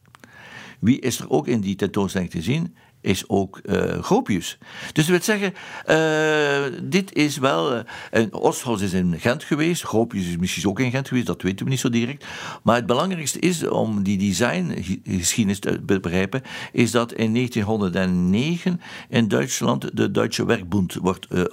Wie 0.79 0.99
is 0.99 1.19
er 1.19 1.29
ook 1.29 1.47
in 1.47 1.61
die 1.61 1.75
tentoonstelling 1.75 2.29
te 2.29 2.41
zien? 2.41 2.75
is 3.01 3.29
ook 3.29 3.59
uh, 3.63 4.03
Gropius. 4.03 4.57
Dus 4.93 5.05
dat 5.05 5.05
wil 5.05 5.21
zeggen, 5.21 5.53
uh, 5.89 6.79
dit 6.89 7.13
is 7.13 7.37
wel. 7.37 7.75
Uh, 8.11 8.81
is 8.81 8.93
in 8.93 9.19
Gent 9.19 9.43
geweest, 9.43 9.83
Gropius 9.83 10.27
is 10.27 10.37
misschien 10.37 10.69
ook 10.69 10.79
in 10.79 10.91
Gent 10.91 11.07
geweest, 11.07 11.25
dat 11.25 11.41
weten 11.41 11.65
we 11.65 11.71
niet 11.71 11.79
zo 11.79 11.89
direct. 11.89 12.25
Maar 12.63 12.75
het 12.75 12.85
belangrijkste 12.85 13.39
is 13.39 13.67
om 13.67 14.03
die 14.03 14.17
designgeschiedenis 14.17 15.59
te 15.59 15.79
begrijpen, 15.81 16.41
is 16.71 16.91
dat 16.91 17.13
in 17.13 17.33
1909 17.33 18.81
in 19.09 19.27
Duitsland 19.27 19.97
de 19.97 20.11
Duitse 20.11 20.45
Werkbond 20.45 20.93
wordt 20.93 21.27
uh, 21.31 21.43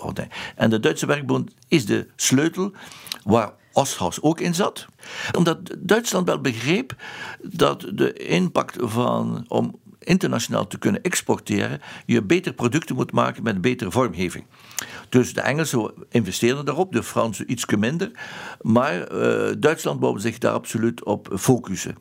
En 0.57 0.71
de 0.71 0.81
Duitse 0.81 1.07
Werkbond 1.07 1.51
is 1.69 1.87
de 1.87 2.07
sleutel 2.17 2.73
waar 3.25 3.53
Osthaus 3.77 4.23
ook 4.23 4.41
in 4.41 4.55
zat. 4.55 4.87
Omdat 5.37 5.59
Duitsland 5.79 6.27
wel 6.27 6.41
begreep 6.41 6.95
dat 7.43 7.87
de 7.95 8.13
impact 8.13 8.77
van, 8.79 9.45
om 9.49 9.79
internationaal 9.99 10.67
te 10.67 10.79
kunnen 10.79 11.03
exporteren, 11.03 11.81
je 12.07 12.23
beter 12.23 12.53
producten 12.53 12.95
moet 12.95 13.13
maken 13.13 13.43
met 13.43 13.61
betere 13.61 13.91
vormgeving. 13.91 14.45
Dus 15.09 15.35
de 15.35 15.41
Engelsen 15.41 15.93
investeerden 16.09 16.65
daarop, 16.65 16.93
de 16.93 17.03
Fransen 17.03 17.51
iets 17.51 17.65
minder. 17.67 18.11
Maar 18.61 19.13
uh, 19.13 19.53
Duitsland 19.59 20.01
wou 20.01 20.21
zich 20.21 20.39
daar 20.39 20.53
absoluut 20.53 21.05
op 21.05 21.29
focussen. 21.35 21.97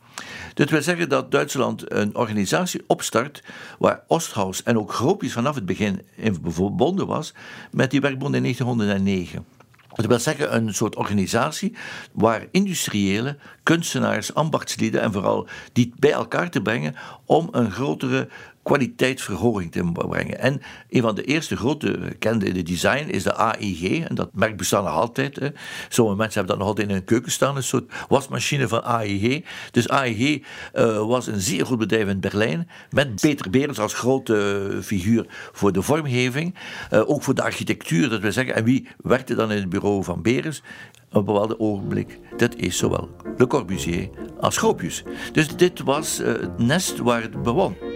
Dit 0.54 0.70
wil 0.70 0.82
zeggen 0.82 1.08
dat 1.08 1.30
Duitsland 1.30 1.92
een 1.92 2.16
organisatie 2.16 2.82
opstart 2.86 3.42
waar 3.78 4.02
Osthaus 4.06 4.62
en 4.62 4.78
ook 4.78 4.92
Gropius 4.92 5.32
vanaf 5.32 5.54
het 5.54 5.66
begin 5.66 6.02
in 6.14 6.38
verbonden 6.42 7.06
was 7.06 7.34
met 7.70 7.90
die 7.90 8.00
werkbond 8.00 8.34
in 8.34 8.42
1909. 8.42 9.55
Dat 9.96 10.06
wil 10.06 10.18
zeggen 10.18 10.54
een 10.54 10.74
soort 10.74 10.96
organisatie 10.96 11.76
waar 12.12 12.46
industriëlen, 12.50 13.38
kunstenaars, 13.62 14.34
ambachtslieden 14.34 15.00
en 15.00 15.12
vooral 15.12 15.48
die 15.72 15.92
bij 15.98 16.12
elkaar 16.12 16.50
te 16.50 16.62
brengen 16.62 16.94
om 17.24 17.48
een 17.50 17.70
grotere 17.70 18.28
kwaliteitsverhoging 18.66 19.72
te 19.72 19.92
brengen. 19.92 20.38
En 20.38 20.62
een 20.88 21.02
van 21.02 21.14
de 21.14 21.22
eerste 21.22 21.56
grote 21.56 21.98
bekende 21.98 22.46
in 22.46 22.54
de 22.54 22.62
design 22.62 23.08
is 23.08 23.22
de 23.22 23.34
AIG. 23.34 24.00
En 24.08 24.14
dat 24.14 24.30
merk 24.34 24.56
bestaat 24.56 24.84
nog 24.84 24.92
altijd. 24.92 25.36
Hè. 25.36 25.48
Sommige 25.88 26.16
mensen 26.16 26.38
hebben 26.38 26.56
dat 26.56 26.58
nog 26.58 26.66
altijd 26.66 26.88
in 26.88 26.94
hun 26.94 27.04
keuken 27.04 27.32
staan, 27.32 27.56
een 27.56 27.62
soort 27.62 27.92
wasmachine 28.08 28.68
van 28.68 28.84
AIG. 28.84 29.44
Dus 29.70 29.88
AIG 29.88 30.42
uh, 30.74 31.06
was 31.06 31.26
een 31.26 31.40
zeer 31.40 31.66
goed 31.66 31.78
bedrijf 31.78 32.08
in 32.08 32.20
Berlijn, 32.20 32.68
met 32.90 33.20
Peter 33.20 33.50
Berens 33.50 33.78
als 33.78 33.94
grote 33.94 34.78
figuur 34.82 35.26
voor 35.52 35.72
de 35.72 35.82
vormgeving, 35.82 36.54
uh, 36.92 37.10
ook 37.10 37.22
voor 37.22 37.34
de 37.34 37.42
architectuur, 37.42 38.08
dat 38.08 38.20
wil 38.20 38.32
zeggen. 38.32 38.54
En 38.54 38.64
wie 38.64 38.88
werkte 39.02 39.34
dan 39.34 39.50
in 39.52 39.58
het 39.58 39.68
bureau 39.68 40.04
van 40.04 40.22
Berens? 40.22 40.62
op 41.10 41.28
een 41.28 41.34
bepaald 41.34 41.58
ogenblik. 41.58 42.18
Dat 42.36 42.54
is 42.56 42.76
zowel 42.76 43.10
Le 43.36 43.46
Corbusier 43.46 44.08
als 44.40 44.56
Gropius. 44.56 45.02
Dus 45.32 45.56
dit 45.56 45.82
was 45.82 46.20
uh, 46.20 46.26
het 46.26 46.58
nest 46.58 46.98
waar 46.98 47.22
het 47.22 47.42
bewoon. 47.42 47.95